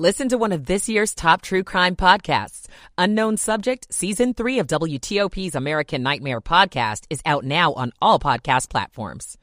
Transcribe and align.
Listen 0.00 0.30
to 0.30 0.38
one 0.38 0.52
of 0.52 0.64
this 0.64 0.88
year's 0.88 1.14
top 1.14 1.42
true 1.42 1.62
crime 1.62 1.94
podcasts. 1.94 2.68
Unknown 2.96 3.36
Subject, 3.36 3.86
Season 3.92 4.32
3 4.32 4.60
of 4.60 4.66
WTOP's 4.66 5.54
American 5.54 6.02
Nightmare 6.02 6.40
podcast 6.40 7.04
is 7.10 7.20
out 7.26 7.44
now 7.44 7.74
on 7.74 7.92
all 8.00 8.18
podcast 8.18 8.70
platforms. 8.70 9.36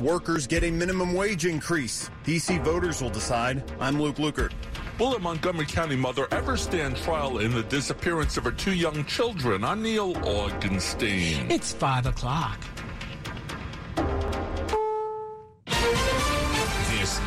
Workers 0.00 0.46
get 0.46 0.64
a 0.64 0.70
minimum 0.70 1.12
wage 1.12 1.44
increase. 1.44 2.08
DC 2.24 2.64
voters 2.64 3.02
will 3.02 3.10
decide. 3.10 3.62
I'm 3.78 4.00
Luke 4.00 4.16
Lukert. 4.16 4.52
Will 4.98 5.16
a 5.16 5.18
Montgomery 5.18 5.66
County 5.66 5.96
mother 5.96 6.28
ever 6.30 6.56
stand 6.56 6.96
trial 6.96 7.40
in 7.40 7.52
the 7.52 7.64
disappearance 7.64 8.38
of 8.38 8.44
her 8.44 8.52
two 8.52 8.72
young 8.72 9.04
children? 9.04 9.64
I'm 9.64 9.82
Neil 9.82 10.14
Augenstein. 10.14 11.50
It's 11.50 11.74
5 11.74 12.06
o'clock. 12.06 12.58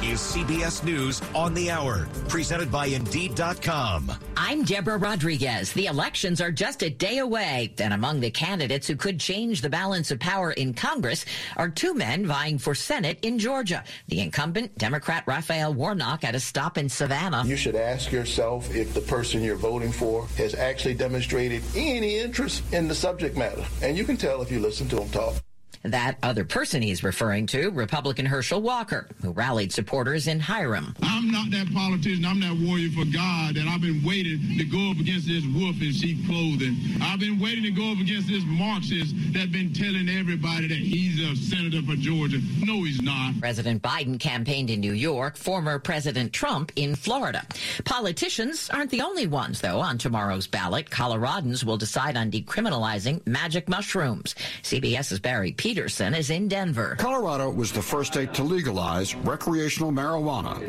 Is 0.08 0.20
CBS 0.20 0.86
News 0.86 1.22
on 1.36 1.54
the 1.54 1.70
Hour, 1.70 2.08
presented 2.30 2.72
by 2.72 2.86
Indeed.com. 2.86 4.10
I'm 4.38 4.64
Deborah 4.64 4.98
Rodriguez. 4.98 5.74
The 5.74 5.88
elections 5.88 6.40
are 6.40 6.52
just 6.52 6.82
a 6.82 6.90
day 6.90 7.18
away, 7.18 7.74
and 7.78 7.94
among 7.94 8.22
the 8.22 8.32
candidates 8.32 8.88
who 8.88 8.96
could 8.96 9.20
change 9.20 9.62
the 9.62 9.70
balance 9.70 10.10
of 10.10 10.20
power 10.20 10.52
in 10.52 10.74
Congress 10.74 11.26
are 11.58 11.68
two 11.68 11.94
men 11.94 12.26
vying 12.26 12.58
for 12.58 12.74
Senate 12.74 13.20
in 13.22 13.38
Georgia. 13.38 13.84
The 14.08 14.22
incumbent, 14.22 14.78
Democrat 14.78 15.26
Raphael 15.28 15.74
Warnock, 15.74 16.24
at 16.24 16.36
a 16.36 16.40
stop 16.40 16.78
in 16.78 16.88
Savannah. 16.88 17.44
You 17.46 17.58
should 17.58 17.76
ask 17.76 18.10
yourself 18.10 18.74
if 18.74 18.94
the 18.94 19.02
person 19.02 19.44
you're 19.44 19.56
voting 19.58 19.92
for 19.92 20.28
has 20.38 20.56
actually 20.56 20.94
demonstrated 20.94 21.62
any 21.76 22.20
interest 22.20 22.64
in 22.72 22.88
the 22.88 22.96
subject 22.96 23.36
matter. 23.36 23.66
And 23.82 23.98
you 23.98 24.06
can 24.06 24.16
tell 24.16 24.42
if 24.42 24.52
you 24.52 24.62
listen 24.62 24.88
to 24.90 25.02
him 25.02 25.10
talk. 25.10 25.36
That 25.84 26.18
other 26.24 26.44
person 26.44 26.82
he's 26.82 27.04
referring 27.04 27.48
to, 27.48 27.70
Republican 27.70 28.26
Herschel 28.26 28.62
Walker, 28.62 29.08
who 29.22 29.32
rallied 29.32 29.72
supporters 29.72 30.28
in 30.28 30.40
Hiram. 30.40 30.96
I'm 31.02 31.32
not 31.32 31.52
that 31.52 31.72
politician. 31.74 32.26
I'm 32.26 32.40
that 32.42 32.58
warrior 32.68 32.90
for 32.90 33.06
God, 33.06 33.58
and 33.58 33.70
I've 33.70 33.82
been 33.82 34.04
waiting 34.04 34.58
to 34.58 34.66
go 34.66 34.92
up 34.92 34.98
against 34.98 35.28
this 35.28 35.44
wolf 35.56 35.80
in 35.82 35.92
sheep 35.92 36.26
clothing. 36.28 36.76
I've 37.02 37.20
been 37.20 37.40
waiting 37.40 37.64
to 37.64 37.72
go 37.72 37.92
up 37.92 38.00
against 38.00 38.28
this 38.28 38.44
Marxist 38.46 39.16
that's 39.34 39.52
been 39.52 39.72
telling 39.74 40.10
everybody 40.10 40.68
that 40.68 40.78
he's 40.78 41.22
a 41.22 41.36
senator 41.36 41.82
for 41.84 41.96
Georgia. 41.96 42.40
No, 42.66 42.84
he's 42.84 43.02
not. 43.02 43.40
President 43.40 43.82
Biden 43.82 44.20
campaigned 44.20 44.70
in 44.70 44.80
New 44.80 44.94
York, 44.94 45.38
former 45.38 45.80
President 45.80 46.34
Trump 46.34 46.72
in 46.76 46.96
Florida. 46.96 47.46
Politicians 47.86 48.70
aren't 48.72 48.92
the 48.92 49.02
only 49.02 49.28
ones, 49.28 49.62
though, 49.62 49.80
on 49.80 49.98
tomorrow's 49.98 50.48
ballot. 50.48 50.90
Coloradans 50.90 51.64
will 51.64 51.78
decide 51.78 52.18
on 52.18 52.32
decriminalizing 52.32 53.26
magic 53.26 53.70
mushrooms. 53.70 54.36
CBS's 54.64 55.20
Barry 55.20 55.52
Peters 55.52 55.67
Peterson 55.68 56.14
is 56.16 56.30
in 56.30 56.48
Denver. 56.48 56.96
Colorado 56.98 57.50
was 57.50 57.74
the 57.74 57.82
first 57.82 58.14
state 58.14 58.34
to 58.34 58.42
legalize 58.42 59.14
recreational 59.16 59.92
marijuana. 59.92 60.64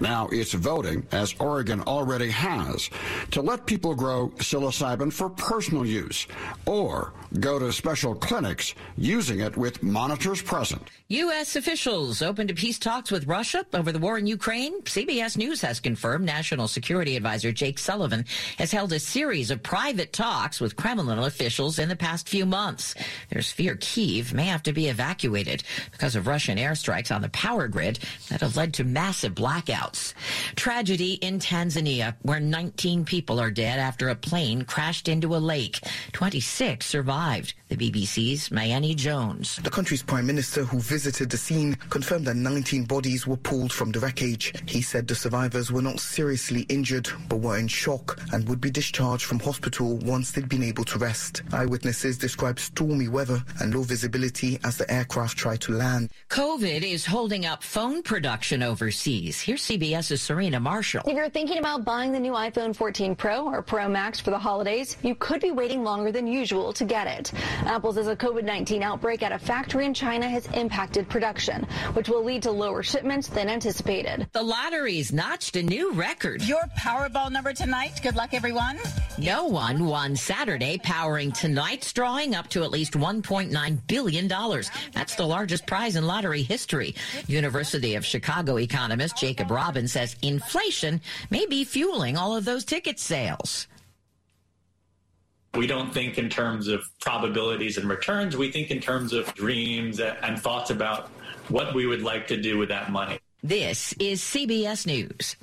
Now 0.00 0.28
it's 0.30 0.52
voting, 0.52 1.04
as 1.10 1.34
Oregon 1.40 1.80
already 1.88 2.30
has, 2.30 2.88
to 3.32 3.42
let 3.42 3.66
people 3.66 3.96
grow 3.96 4.28
psilocybin 4.36 5.12
for 5.12 5.28
personal 5.28 5.84
use 5.84 6.28
or 6.66 7.14
go 7.40 7.58
to 7.58 7.72
special 7.72 8.14
clinics 8.14 8.76
using 8.96 9.40
it 9.40 9.56
with 9.56 9.82
monitors 9.82 10.40
present. 10.40 10.88
U.S. 11.08 11.56
officials 11.56 12.22
open 12.22 12.46
to 12.46 12.54
peace 12.54 12.78
talks 12.78 13.10
with 13.10 13.26
Russia 13.26 13.66
over 13.74 13.90
the 13.90 13.98
war 13.98 14.18
in 14.18 14.28
Ukraine. 14.28 14.82
CBS 14.82 15.36
News 15.36 15.60
has 15.62 15.80
confirmed 15.80 16.26
National 16.26 16.68
Security 16.68 17.16
Advisor 17.16 17.50
Jake 17.50 17.80
Sullivan 17.80 18.24
has 18.58 18.70
held 18.70 18.92
a 18.92 19.00
series 19.00 19.50
of 19.50 19.64
private 19.64 20.12
talks 20.12 20.60
with 20.60 20.76
Kremlin 20.76 21.18
officials 21.18 21.80
in 21.80 21.88
the 21.88 21.96
past 21.96 22.28
few 22.28 22.46
months. 22.46 22.94
There's 23.30 23.50
fear 23.50 23.74
Kiev 23.74 24.32
may 24.32 24.43
have 24.44 24.62
to 24.64 24.72
be 24.72 24.88
evacuated 24.88 25.62
because 25.92 26.16
of 26.16 26.26
Russian 26.26 26.58
airstrikes 26.58 27.14
on 27.14 27.22
the 27.22 27.28
power 27.30 27.68
grid 27.68 27.98
that 28.28 28.40
have 28.40 28.56
led 28.56 28.74
to 28.74 28.84
massive 28.84 29.34
blackouts. 29.34 30.14
Tragedy 30.56 31.14
in 31.14 31.38
Tanzania, 31.38 32.14
where 32.22 32.40
19 32.40 33.04
people 33.04 33.40
are 33.40 33.50
dead 33.50 33.78
after 33.78 34.08
a 34.08 34.14
plane 34.14 34.62
crashed 34.62 35.08
into 35.08 35.34
a 35.34 35.38
lake. 35.38 35.80
26 36.12 36.84
survived. 36.86 37.54
The 37.74 37.90
BBC's 37.90 38.50
Mayeni 38.50 38.94
Jones. 38.94 39.56
The 39.56 39.70
country's 39.70 40.02
prime 40.02 40.26
minister, 40.26 40.62
who 40.62 40.78
visited 40.78 41.28
the 41.28 41.36
scene, 41.36 41.74
confirmed 41.90 42.24
that 42.28 42.36
19 42.36 42.84
bodies 42.84 43.26
were 43.26 43.36
pulled 43.36 43.72
from 43.72 43.90
the 43.90 43.98
wreckage. 43.98 44.52
He 44.66 44.80
said 44.80 45.08
the 45.08 45.16
survivors 45.16 45.72
were 45.72 45.82
not 45.82 45.98
seriously 45.98 46.62
injured, 46.68 47.08
but 47.28 47.38
were 47.38 47.58
in 47.58 47.66
shock 47.66 48.20
and 48.32 48.48
would 48.48 48.60
be 48.60 48.70
discharged 48.70 49.24
from 49.24 49.40
hospital 49.40 49.96
once 50.04 50.30
they'd 50.30 50.48
been 50.48 50.62
able 50.62 50.84
to 50.84 50.98
rest. 50.98 51.42
Eyewitnesses 51.52 52.16
described 52.16 52.60
stormy 52.60 53.08
weather 53.08 53.42
and 53.60 53.74
low 53.74 53.82
visibility 53.82 54.60
as 54.62 54.76
the 54.76 54.88
aircraft 54.88 55.36
tried 55.36 55.60
to 55.62 55.72
land. 55.72 56.10
COVID 56.30 56.82
is 56.82 57.04
holding 57.04 57.44
up 57.44 57.64
phone 57.64 58.02
production 58.02 58.62
overseas. 58.62 59.40
Here's 59.40 59.62
CBS's 59.62 60.22
Serena 60.22 60.60
Marshall. 60.60 61.02
If 61.08 61.16
you're 61.16 61.28
thinking 61.28 61.58
about 61.58 61.84
buying 61.84 62.12
the 62.12 62.20
new 62.20 62.34
iPhone 62.34 62.76
14 62.76 63.16
Pro 63.16 63.48
or 63.48 63.62
Pro 63.62 63.88
Max 63.88 64.20
for 64.20 64.30
the 64.30 64.38
holidays, 64.38 64.96
you 65.02 65.16
could 65.16 65.40
be 65.40 65.50
waiting 65.50 65.82
longer 65.82 66.12
than 66.12 66.28
usual 66.28 66.72
to 66.74 66.84
get 66.84 67.08
it. 67.08 67.32
Apple 67.66 67.92
says 67.92 68.08
a 68.08 68.16
COVID-19 68.16 68.82
outbreak 68.82 69.22
at 69.22 69.32
a 69.32 69.38
factory 69.38 69.86
in 69.86 69.94
China 69.94 70.28
has 70.28 70.46
impacted 70.48 71.08
production, 71.08 71.66
which 71.94 72.08
will 72.08 72.22
lead 72.22 72.42
to 72.42 72.50
lower 72.50 72.82
shipments 72.82 73.28
than 73.28 73.48
anticipated. 73.48 74.26
The 74.32 74.42
lottery's 74.42 75.12
notched 75.12 75.56
a 75.56 75.62
new 75.62 75.92
record. 75.92 76.42
Your 76.42 76.64
Powerball 76.78 77.30
number 77.30 77.52
tonight. 77.52 78.00
Good 78.02 78.16
luck, 78.16 78.34
everyone. 78.34 78.78
No 79.18 79.46
one 79.46 79.86
won 79.86 80.14
Saturday, 80.14 80.78
powering 80.78 81.32
tonight's 81.32 81.92
drawing 81.92 82.34
up 82.34 82.48
to 82.48 82.64
at 82.64 82.70
least 82.70 82.92
$1.9 82.92 83.78
billion. 83.86 84.28
That's 84.92 85.14
the 85.14 85.26
largest 85.26 85.66
prize 85.66 85.96
in 85.96 86.06
lottery 86.06 86.42
history. 86.42 86.94
University 87.26 87.94
of 87.94 88.04
Chicago 88.04 88.58
economist 88.58 89.16
Jacob 89.16 89.50
Robbins 89.50 89.92
says 89.92 90.16
inflation 90.22 91.00
may 91.30 91.46
be 91.46 91.64
fueling 91.64 92.16
all 92.16 92.36
of 92.36 92.44
those 92.44 92.64
ticket 92.64 92.98
sales. 92.98 93.66
We 95.56 95.66
don't 95.66 95.92
think 95.92 96.18
in 96.18 96.28
terms 96.28 96.68
of 96.68 96.84
probabilities 97.00 97.78
and 97.78 97.88
returns. 97.88 98.36
We 98.36 98.50
think 98.50 98.70
in 98.70 98.80
terms 98.80 99.12
of 99.12 99.32
dreams 99.34 100.00
and 100.00 100.38
thoughts 100.38 100.70
about 100.70 101.08
what 101.48 101.74
we 101.74 101.86
would 101.86 102.02
like 102.02 102.26
to 102.28 102.36
do 102.36 102.58
with 102.58 102.68
that 102.70 102.90
money. 102.90 103.18
This 103.42 103.92
is 104.00 104.20
CBS 104.20 104.86
News. 104.86 105.36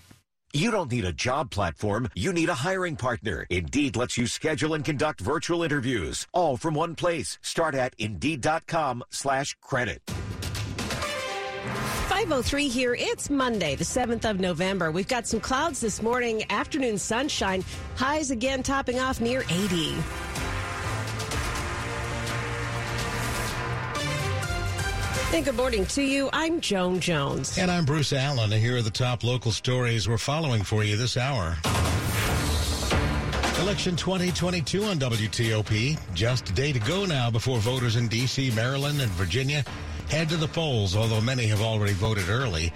You 0.54 0.70
don't 0.70 0.92
need 0.92 1.06
a 1.06 1.14
job 1.14 1.50
platform. 1.50 2.10
You 2.14 2.34
need 2.34 2.50
a 2.50 2.54
hiring 2.54 2.98
partner. 2.98 3.46
Indeed 3.50 3.96
lets 3.96 4.18
you 4.18 4.28
schedule 4.28 4.74
and 4.74 4.84
conduct 4.84 5.22
virtual 5.22 5.64
interviews 5.64 6.28
all 6.34 6.58
from 6.58 6.74
one 6.74 6.96
place. 6.96 7.38
Start 7.42 7.74
at 7.74 7.94
Indeed.com 7.98 9.04
slash 9.12 9.56
credit. 9.62 10.02
503 12.22 12.68
here. 12.68 12.94
It's 12.94 13.32
Monday, 13.32 13.74
the 13.74 13.84
7th 13.84 14.30
of 14.30 14.40
November. 14.40 14.92
We've 14.92 15.08
got 15.08 15.26
some 15.26 15.40
clouds 15.40 15.80
this 15.80 16.04
morning, 16.04 16.44
afternoon 16.52 17.00
sunshine, 17.00 17.64
highs 17.96 18.30
again 18.30 18.62
topping 18.62 19.00
off 19.00 19.20
near 19.20 19.44
80. 19.50 19.96
And 25.34 25.44
good 25.44 25.56
morning 25.56 25.88
to 25.88 26.04
you. 26.04 26.30
I'm 26.32 26.62
Joan 26.62 27.00
Jones. 27.00 27.58
And 27.58 27.72
I'm 27.72 27.86
Bruce 27.86 28.14
Allen. 28.14 28.54
And 28.54 28.62
here 28.62 28.78
are 28.78 28.84
the 28.84 28.92
top 28.92 29.24
local 29.24 29.52
stories 29.52 30.08
we're 30.08 30.20
following 30.20 30.62
for 30.62 30.84
you 30.84 30.98
this 30.98 31.18
hour. 31.18 31.58
Election 33.62 33.96
2022 33.96 34.84
on 34.84 35.00
WTOP. 35.00 36.00
Just 36.14 36.52
a 36.52 36.54
day 36.54 36.72
to 36.72 36.80
go 36.82 37.04
now 37.04 37.32
before 37.32 37.58
voters 37.58 37.96
in 37.96 38.08
D.C., 38.08 38.52
Maryland, 38.52 39.02
and 39.02 39.10
Virginia 39.14 39.66
head 40.12 40.28
to 40.28 40.36
the 40.36 40.48
polls, 40.50 40.94
although 40.94 41.22
many 41.22 41.48
have 41.48 41.62
already 41.62 41.94
voted 41.94 42.28
early. 42.28 42.74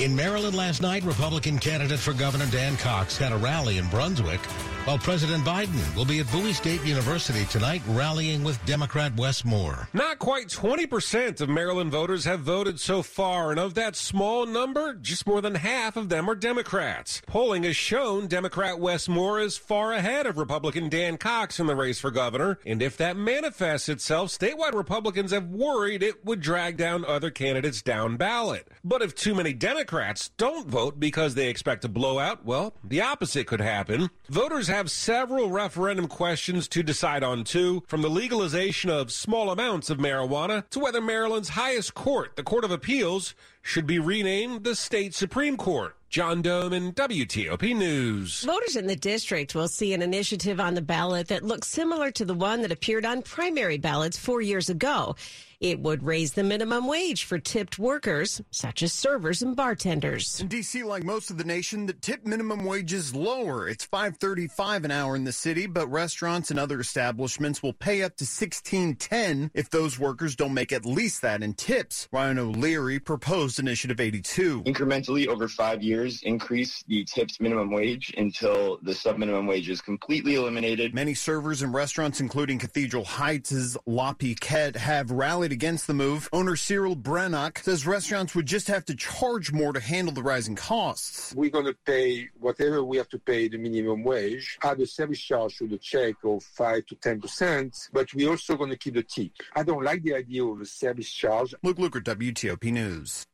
In 0.00 0.16
Maryland 0.16 0.56
last 0.56 0.82
night, 0.82 1.04
Republican 1.04 1.60
candidate 1.60 2.00
for 2.00 2.12
Governor 2.12 2.46
Dan 2.46 2.76
Cox 2.76 3.16
had 3.16 3.30
a 3.30 3.36
rally 3.36 3.78
in 3.78 3.88
Brunswick, 3.88 4.40
while 4.84 4.98
President 4.98 5.44
Biden 5.44 5.94
will 5.94 6.04
be 6.04 6.18
at 6.18 6.30
Bowie 6.32 6.52
State 6.52 6.84
University 6.84 7.44
tonight 7.44 7.82
rallying 7.88 8.42
with 8.42 8.64
Democrat 8.66 9.14
Wes 9.16 9.44
Moore. 9.44 9.88
Not 9.92 10.18
quite 10.18 10.48
20% 10.48 11.40
of 11.40 11.48
Maryland 11.48 11.92
voters 11.92 12.24
have 12.24 12.40
voted 12.40 12.80
so 12.80 13.00
far, 13.02 13.52
and 13.52 13.60
of 13.60 13.74
that 13.74 13.94
small 13.94 14.44
number, 14.44 14.94
just 14.94 15.24
more 15.26 15.40
than 15.40 15.54
half 15.54 15.96
of 15.96 16.08
them 16.08 16.28
are 16.28 16.34
Democrats. 16.34 17.22
Polling 17.26 17.62
has 17.62 17.76
shown 17.76 18.26
Democrat 18.26 18.80
Wes 18.80 19.08
Moore 19.08 19.38
is 19.38 19.56
far 19.56 19.92
ahead 19.92 20.26
of 20.26 20.36
Republican 20.36 20.88
Dan 20.88 21.16
Cox 21.16 21.60
in 21.60 21.66
the 21.68 21.76
race 21.76 22.00
for 22.00 22.10
governor, 22.10 22.58
and 22.66 22.82
if 22.82 22.96
that 22.96 23.16
manifests 23.16 23.88
itself, 23.88 24.30
statewide 24.30 24.74
Republicans 24.74 25.30
have 25.30 25.46
worried 25.46 26.02
it 26.02 26.24
would 26.24 26.40
drag 26.40 26.76
down 26.76 27.04
other 27.04 27.30
candidates 27.30 27.82
down 27.82 28.16
ballot. 28.16 28.66
But 28.82 29.02
if 29.02 29.14
too 29.14 29.34
many 29.34 29.52
Democrats 29.52 30.30
don't 30.36 30.68
vote 30.68 30.98
because 30.98 31.34
they 31.34 31.48
expect 31.48 31.84
a 31.84 31.88
blowout, 31.88 32.44
well, 32.44 32.74
the 32.82 33.00
opposite 33.00 33.46
could 33.46 33.60
happen. 33.60 34.10
Voters 34.28 34.71
have 34.72 34.90
several 34.90 35.50
referendum 35.50 36.08
questions 36.08 36.66
to 36.66 36.82
decide 36.82 37.22
on, 37.22 37.44
too, 37.44 37.82
from 37.86 38.00
the 38.00 38.08
legalization 38.08 38.88
of 38.88 39.12
small 39.12 39.50
amounts 39.50 39.90
of 39.90 39.98
marijuana 39.98 40.66
to 40.70 40.78
whether 40.78 41.00
Maryland's 41.00 41.50
highest 41.50 41.92
court, 41.92 42.36
the 42.36 42.42
Court 42.42 42.64
of 42.64 42.70
Appeals, 42.70 43.34
should 43.60 43.86
be 43.86 43.98
renamed 43.98 44.64
the 44.64 44.74
state 44.74 45.14
Supreme 45.14 45.58
Court. 45.58 45.94
John 46.08 46.42
Domen 46.42 46.94
WTOP 46.94 47.74
News. 47.74 48.44
Voters 48.44 48.76
in 48.76 48.86
the 48.86 48.96
district 48.96 49.54
will 49.54 49.68
see 49.68 49.94
an 49.94 50.02
initiative 50.02 50.60
on 50.60 50.74
the 50.74 50.82
ballot 50.82 51.28
that 51.28 51.42
looks 51.42 51.68
similar 51.68 52.10
to 52.10 52.24
the 52.24 52.34
one 52.34 52.62
that 52.62 52.72
appeared 52.72 53.06
on 53.06 53.22
primary 53.22 53.78
ballots 53.78 54.18
four 54.18 54.42
years 54.42 54.68
ago. 54.68 55.16
It 55.62 55.78
would 55.78 56.02
raise 56.02 56.32
the 56.32 56.42
minimum 56.42 56.88
wage 56.88 57.22
for 57.22 57.38
tipped 57.38 57.78
workers, 57.78 58.42
such 58.50 58.82
as 58.82 58.92
servers 58.92 59.42
and 59.42 59.54
bartenders. 59.54 60.40
In 60.40 60.48
D.C., 60.48 60.82
like 60.82 61.04
most 61.04 61.30
of 61.30 61.38
the 61.38 61.44
nation, 61.44 61.86
the 61.86 61.92
tip 61.92 62.26
minimum 62.26 62.64
wage 62.64 62.92
is 62.92 63.14
lower. 63.14 63.68
It's 63.68 63.86
5.35 63.86 64.82
an 64.82 64.90
hour 64.90 65.14
in 65.14 65.22
the 65.22 65.30
city, 65.30 65.68
but 65.68 65.86
restaurants 65.86 66.50
and 66.50 66.58
other 66.58 66.80
establishments 66.80 67.62
will 67.62 67.74
pay 67.74 68.02
up 68.02 68.16
to 68.16 68.24
16.10 68.24 69.50
if 69.54 69.70
those 69.70 70.00
workers 70.00 70.34
don't 70.34 70.52
make 70.52 70.72
at 70.72 70.84
least 70.84 71.22
that 71.22 71.44
in 71.44 71.54
tips. 71.54 72.08
Ryan 72.10 72.40
O'Leary 72.40 72.98
proposed 72.98 73.60
Initiative 73.60 74.00
82. 74.00 74.64
Incrementally 74.64 75.28
over 75.28 75.46
five 75.46 75.80
years, 75.80 76.24
increase 76.24 76.82
the 76.88 77.04
tips 77.04 77.40
minimum 77.40 77.70
wage 77.70 78.12
until 78.18 78.80
the 78.82 78.94
subminimum 78.94 79.46
wage 79.46 79.70
is 79.70 79.80
completely 79.80 80.34
eliminated. 80.34 80.92
Many 80.92 81.14
servers 81.14 81.62
and 81.62 81.72
restaurants, 81.72 82.18
including 82.18 82.58
Cathedral 82.58 83.04
Heights' 83.04 83.76
La 83.86 84.12
Piquette, 84.12 84.74
have 84.74 85.12
rallied 85.12 85.51
against 85.52 85.86
the 85.86 85.94
move. 85.94 86.28
Owner 86.32 86.56
Cyril 86.56 86.96
Brannock 86.96 87.58
says 87.58 87.86
restaurants 87.86 88.34
would 88.34 88.46
just 88.46 88.66
have 88.68 88.84
to 88.86 88.96
charge 88.96 89.52
more 89.52 89.72
to 89.72 89.80
handle 89.80 90.12
the 90.12 90.22
rising 90.22 90.56
costs. 90.56 91.32
We're 91.36 91.50
going 91.50 91.66
to 91.66 91.76
pay 91.86 92.28
whatever 92.40 92.82
we 92.82 92.96
have 92.96 93.08
to 93.10 93.18
pay 93.18 93.48
the 93.48 93.58
minimum 93.58 94.02
wage, 94.02 94.58
add 94.62 94.80
a 94.80 94.86
service 94.86 95.20
charge 95.20 95.58
to 95.58 95.68
the 95.68 95.78
check 95.78 96.16
of 96.24 96.42
5 96.42 96.86
to 96.86 96.96
10%, 96.96 97.90
but 97.92 98.12
we're 98.14 98.30
also 98.30 98.56
going 98.56 98.70
to 98.70 98.76
keep 98.76 98.94
the 98.94 99.02
tip. 99.02 99.32
I 99.54 99.62
don't 99.62 99.84
like 99.84 100.02
the 100.02 100.14
idea 100.14 100.44
of 100.44 100.60
a 100.60 100.66
service 100.66 101.12
charge. 101.12 101.54
Luke 101.62 101.78
Lukert, 101.78 102.04
WTOP 102.04 102.72
News. 102.72 103.24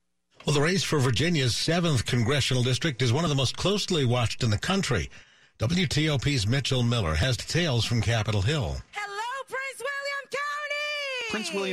Well, 0.47 0.55
the 0.55 0.61
race 0.61 0.85
for 0.85 0.99
Virginia's 0.99 1.55
7th 1.55 2.07
congressional 2.07 2.63
district 2.63 3.03
is 3.03 3.13
one 3.13 3.25
of 3.25 3.31
the 3.31 3.37
most 3.37 3.57
closely 3.57 4.05
watched 4.05 4.43
in 4.43 4.51
the 4.51 4.59
country. 4.59 5.11
WTOP's 5.59 6.47
Mitchell 6.47 6.85
Miller 6.85 7.15
has 7.15 7.37
details 7.37 7.85
from 7.85 8.01
Capitol 8.01 8.43
Hill. 8.43 8.77
Hello, 8.93 9.45
Prince 9.49 9.81
William 9.81 9.98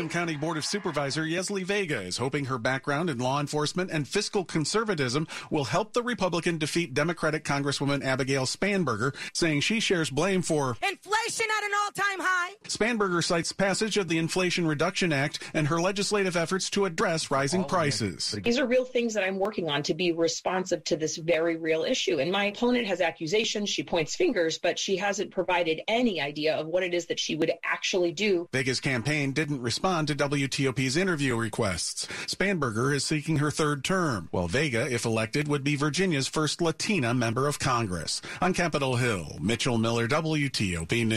County 0.10 0.36
Board 0.36 0.58
of 0.58 0.66
Supervisor 0.66 1.24
Yesli 1.24 1.64
Vega 1.64 2.02
is 2.02 2.18
hoping 2.18 2.46
her 2.46 2.58
background 2.58 3.10
in 3.10 3.20
law 3.20 3.40
enforcement 3.40 3.90
and 3.90 4.06
fiscal 4.06 4.44
conservatism 4.44 5.28
will 5.50 5.64
help 5.64 5.94
the 5.94 6.04
Republican 6.04 6.58
defeat 6.58 6.94
Democratic 6.94 7.46
Congresswoman 7.46 8.04
Abigail 8.04 8.46
Spanberger, 8.46 9.16
saying 9.34 9.62
she 9.62 9.80
shares 9.80 10.10
blame 10.10 10.42
for 10.42 10.78
inflation 10.84 11.15
at 11.28 11.64
an 11.64 11.72
all-time 11.84 12.20
high. 12.20 12.52
Spanberger 12.66 13.24
cites 13.24 13.52
passage 13.52 13.98
of 13.98 14.08
the 14.10 14.18
Inflation 14.18 14.68
Reduction 14.68 15.14
Act 15.14 15.40
and 15.54 15.68
her 15.68 15.80
legislative 15.80 16.36
efforts 16.36 16.70
to 16.72 16.86
address 16.86 17.32
rising 17.32 17.64
prices. 17.64 18.36
These 18.44 18.60
are 18.60 18.68
real 18.68 18.86
things 18.86 19.14
that 19.14 19.24
I'm 19.24 19.40
working 19.40 19.70
on 19.70 19.84
to 19.84 19.94
be 19.94 20.12
responsive 20.12 20.84
to 20.86 20.98
this 20.98 21.16
very 21.16 21.56
real 21.56 21.84
issue. 21.84 22.20
And 22.20 22.32
my 22.32 22.46
opponent 22.46 22.88
has 22.88 23.00
accusations, 23.00 23.70
she 23.70 23.84
points 23.84 24.16
fingers, 24.16 24.58
but 24.58 24.78
she 24.78 24.98
hasn't 24.98 25.32
provided 25.32 25.82
any 25.88 26.20
idea 26.20 26.56
of 26.56 26.68
what 26.68 26.84
it 26.84 26.94
is 26.94 27.06
that 27.08 27.20
she 27.20 27.36
would 27.36 27.54
actually 27.64 28.12
do. 28.12 28.50
Vega's 28.52 28.80
campaign 28.82 29.32
did 29.32 29.46
didn't 29.46 29.62
respond 29.62 30.08
to 30.08 30.16
WTOP's 30.16 30.98
interview 30.98 31.36
requests. 31.36 32.08
Spanberger 32.26 32.96
is 32.96 33.06
seeking 33.06 33.38
her 33.38 33.52
third 33.52 33.84
term, 33.84 34.28
while 34.32 34.48
Vega, 34.48 34.92
if 34.92 35.06
elected, 35.06 35.48
would 35.48 35.64
be 35.64 35.76
Virginia's 35.76 36.28
first 36.28 36.62
Latina 36.62 37.14
member 37.14 37.48
of 37.48 37.60
Congress. 37.60 38.24
On 38.42 38.56
Capitol 38.56 38.96
Hill, 38.96 39.38
Mitchell 39.40 39.78
Miller, 39.78 40.08
WTOP 40.08 41.06
News. 41.06 41.15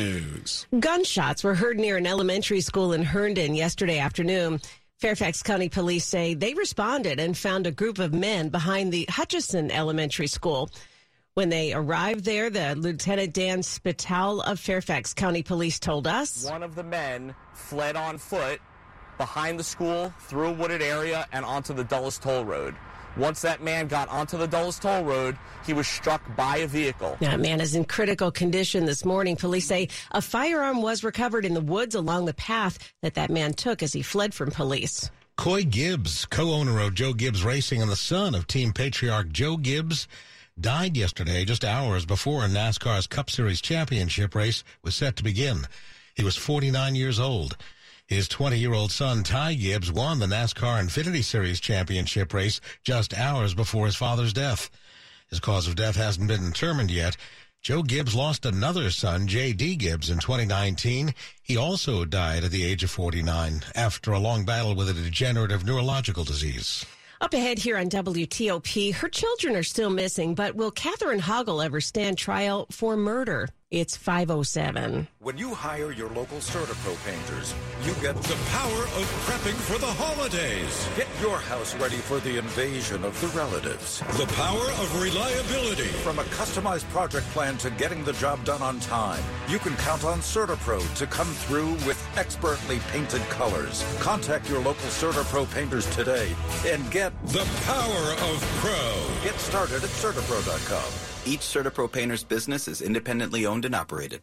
Gunshots 0.78 1.42
were 1.42 1.54
heard 1.54 1.78
near 1.78 1.96
an 1.96 2.06
elementary 2.06 2.60
school 2.60 2.92
in 2.92 3.02
Herndon 3.02 3.54
yesterday 3.54 3.98
afternoon. 3.98 4.60
Fairfax 4.98 5.42
County 5.42 5.68
Police 5.68 6.04
say 6.04 6.34
they 6.34 6.54
responded 6.54 7.20
and 7.20 7.36
found 7.36 7.66
a 7.66 7.70
group 7.70 7.98
of 7.98 8.12
men 8.12 8.48
behind 8.48 8.92
the 8.92 9.06
Hutchison 9.08 9.70
Elementary 9.70 10.26
School. 10.26 10.70
When 11.34 11.48
they 11.48 11.72
arrived 11.72 12.24
there, 12.24 12.50
the 12.50 12.74
Lieutenant 12.74 13.32
Dan 13.32 13.62
Spital 13.62 14.40
of 14.42 14.58
Fairfax 14.58 15.14
County 15.14 15.42
Police 15.42 15.78
told 15.78 16.06
us 16.06 16.44
one 16.44 16.64
of 16.64 16.74
the 16.74 16.82
men 16.82 17.34
fled 17.54 17.94
on 17.94 18.18
foot 18.18 18.60
behind 19.18 19.58
the 19.58 19.64
school 19.64 20.12
through 20.20 20.48
a 20.48 20.52
wooded 20.52 20.82
area 20.82 21.26
and 21.32 21.44
onto 21.44 21.74
the 21.74 21.84
Dulles 21.84 22.18
Toll 22.18 22.44
Road. 22.44 22.74
Once 23.18 23.42
that 23.42 23.62
man 23.62 23.88
got 23.88 24.08
onto 24.08 24.38
the 24.38 24.46
Dulles 24.46 24.78
Toll 24.78 25.02
Road, 25.02 25.36
he 25.66 25.72
was 25.72 25.88
struck 25.88 26.22
by 26.36 26.58
a 26.58 26.68
vehicle. 26.68 27.16
That 27.20 27.40
man 27.40 27.60
is 27.60 27.74
in 27.74 27.84
critical 27.84 28.30
condition 28.30 28.86
this 28.86 29.04
morning. 29.04 29.34
Police 29.34 29.66
say 29.66 29.88
a 30.12 30.22
firearm 30.22 30.80
was 30.80 31.02
recovered 31.02 31.44
in 31.44 31.52
the 31.52 31.60
woods 31.60 31.96
along 31.96 32.26
the 32.26 32.34
path 32.34 32.78
that 33.02 33.14
that 33.14 33.28
man 33.28 33.54
took 33.54 33.82
as 33.82 33.92
he 33.92 34.02
fled 34.02 34.32
from 34.32 34.52
police. 34.52 35.10
Coy 35.36 35.64
Gibbs, 35.64 36.26
co-owner 36.26 36.80
of 36.80 36.94
Joe 36.94 37.12
Gibbs 37.12 37.44
Racing 37.44 37.82
and 37.82 37.90
the 37.90 37.96
son 37.96 38.34
of 38.34 38.46
team 38.46 38.72
patriarch 38.72 39.30
Joe 39.30 39.56
Gibbs, 39.56 40.06
died 40.60 40.96
yesterday 40.96 41.44
just 41.44 41.64
hours 41.64 42.04
before 42.06 42.42
NASCAR's 42.42 43.06
Cup 43.06 43.30
Series 43.30 43.60
championship 43.60 44.34
race 44.34 44.62
was 44.82 44.94
set 44.94 45.16
to 45.16 45.24
begin. 45.24 45.66
He 46.14 46.24
was 46.24 46.36
49 46.36 46.94
years 46.94 47.20
old. 47.20 47.56
His 48.08 48.26
20-year-old 48.26 48.90
son, 48.90 49.22
Ty 49.22 49.52
Gibbs, 49.52 49.92
won 49.92 50.18
the 50.18 50.24
NASCAR 50.24 50.82
Xfinity 50.82 51.22
Series 51.22 51.60
championship 51.60 52.32
race 52.32 52.58
just 52.82 53.12
hours 53.12 53.52
before 53.52 53.84
his 53.84 53.96
father's 53.96 54.32
death. 54.32 54.70
His 55.28 55.40
cause 55.40 55.68
of 55.68 55.76
death 55.76 55.96
hasn't 55.96 56.26
been 56.26 56.46
determined 56.46 56.90
yet. 56.90 57.18
Joe 57.60 57.82
Gibbs 57.82 58.14
lost 58.14 58.46
another 58.46 58.88
son, 58.88 59.26
J.D. 59.26 59.76
Gibbs, 59.76 60.08
in 60.08 60.20
2019. 60.20 61.12
He 61.42 61.58
also 61.58 62.06
died 62.06 62.44
at 62.44 62.50
the 62.50 62.64
age 62.64 62.82
of 62.82 62.90
49 62.90 63.62
after 63.74 64.12
a 64.12 64.18
long 64.18 64.46
battle 64.46 64.74
with 64.74 64.88
a 64.88 64.94
degenerative 64.94 65.66
neurological 65.66 66.24
disease. 66.24 66.86
Up 67.20 67.34
ahead 67.34 67.58
here 67.58 67.76
on 67.76 67.90
WTOP, 67.90 68.94
her 68.94 69.08
children 69.10 69.54
are 69.54 69.62
still 69.62 69.90
missing, 69.90 70.34
but 70.34 70.54
will 70.54 70.70
Catherine 70.70 71.20
Hoggle 71.20 71.62
ever 71.62 71.82
stand 71.82 72.16
trial 72.16 72.68
for 72.70 72.96
murder? 72.96 73.50
It's 73.70 73.98
507. 73.98 75.08
When 75.18 75.36
you 75.36 75.52
hire 75.52 75.92
your 75.92 76.08
local 76.08 76.38
CertaPro 76.38 76.96
painters, 77.04 77.54
you 77.82 77.92
get 78.00 78.16
the 78.16 78.38
power 78.48 78.82
of 78.96 79.04
prepping 79.26 79.56
for 79.56 79.76
the 79.76 79.84
holidays. 79.84 80.88
Get 80.96 81.06
your 81.20 81.36
house 81.36 81.74
ready 81.74 81.96
for 81.96 82.18
the 82.20 82.38
invasion 82.38 83.04
of 83.04 83.20
the 83.20 83.26
relatives. 83.38 83.98
The 84.16 84.24
power 84.36 84.64
of 84.80 85.02
reliability. 85.02 85.88
From 86.00 86.18
a 86.18 86.24
customized 86.24 86.88
project 86.88 87.26
plan 87.26 87.58
to 87.58 87.68
getting 87.72 88.04
the 88.04 88.14
job 88.14 88.42
done 88.42 88.62
on 88.62 88.80
time, 88.80 89.22
you 89.48 89.58
can 89.58 89.76
count 89.76 90.02
on 90.02 90.20
CertaPro 90.20 90.80
to 90.96 91.06
come 91.06 91.28
through 91.28 91.72
with 91.84 92.02
expertly 92.16 92.78
painted 92.90 93.20
colors. 93.28 93.84
Contact 94.00 94.48
your 94.48 94.60
local 94.60 94.88
CertaPro 94.88 95.44
painters 95.52 95.84
today 95.94 96.34
and 96.64 96.90
get 96.90 97.12
the 97.26 97.46
power 97.66 98.12
of 98.32 98.40
pro. 98.62 99.06
Get 99.22 99.38
started 99.38 99.84
at 99.84 99.90
CertaPro.com. 99.90 101.07
Each 101.26 101.40
CertaPro 101.40 101.90
painter's 101.90 102.24
business 102.24 102.68
is 102.68 102.80
independently 102.80 103.44
owned 103.44 103.64
and 103.64 103.74
operated. 103.74 104.22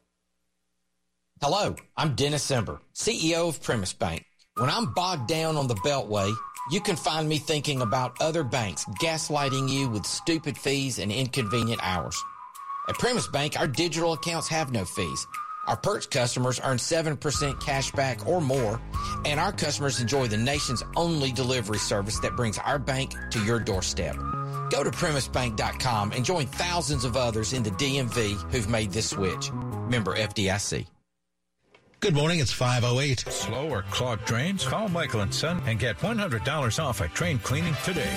Hello, 1.42 1.76
I'm 1.98 2.16
Dennis 2.16 2.50
Zember, 2.50 2.80
CEO 2.96 3.50
of 3.50 3.62
Primis 3.62 3.98
Bank. 3.98 4.26
When 4.58 4.70
I'm 4.70 4.94
bogged 4.94 5.28
down 5.28 5.58
on 5.58 5.68
the 5.68 5.76
Beltway, 5.76 6.34
you 6.72 6.80
can 6.80 6.96
find 6.96 7.28
me 7.28 7.38
thinking 7.38 7.82
about 7.82 8.20
other 8.22 8.44
banks 8.44 8.86
gaslighting 9.02 9.70
you 9.70 9.90
with 9.90 10.06
stupid 10.06 10.58
fees 10.58 10.98
and 10.98 11.12
inconvenient 11.12 11.82
hours. 11.84 12.20
At 12.88 12.96
Primis 12.96 13.32
Bank, 13.32 13.60
our 13.60 13.68
digital 13.68 14.14
accounts 14.14 14.48
have 14.48 14.72
no 14.72 14.86
fees. 14.86 15.28
Our 15.68 15.78
Perch 15.78 16.10
customers 16.10 16.62
earn 16.64 16.78
7% 16.78 17.60
cash 17.60 17.92
back 17.92 18.26
or 18.28 18.40
more, 18.40 18.80
and 19.26 19.40
our 19.40 19.52
customers 19.52 20.00
enjoy 20.00 20.28
the 20.28 20.38
nation's 20.38 20.84
only 20.96 21.32
delivery 21.32 21.80
service 21.80 22.20
that 22.20 22.36
brings 22.36 22.58
our 22.60 22.80
bank 22.80 23.14
to 23.32 23.44
your 23.44 23.60
doorstep. 23.60 24.16
Go 24.70 24.84
to 24.84 24.92
primisbank.com 24.92 26.12
and 26.12 26.26
join 26.26 26.48
thousands 26.48 27.06
of 27.06 27.18
others 27.18 27.54
in 27.54 27.64
the 27.64 27.72
DMV 27.72 28.52
who've 28.52 28.70
made 28.70 28.92
this 28.92 29.10
switch. 29.10 29.52
Member 29.90 30.16
FDIC. 30.16 30.86
Good 32.02 32.14
morning. 32.14 32.40
It's 32.40 32.52
508. 32.52 33.22
Slow 33.32 33.68
or 33.70 33.82
clogged 33.84 34.26
drains? 34.26 34.64
Call 34.64 34.90
Michael 34.90 35.22
and 35.22 35.34
Son 35.34 35.60
and 35.66 35.80
get 35.80 35.98
$100 35.98 36.84
off 36.84 37.02
a 37.02 37.08
train 37.08 37.40
cleaning 37.40 37.76
today. 37.84 38.16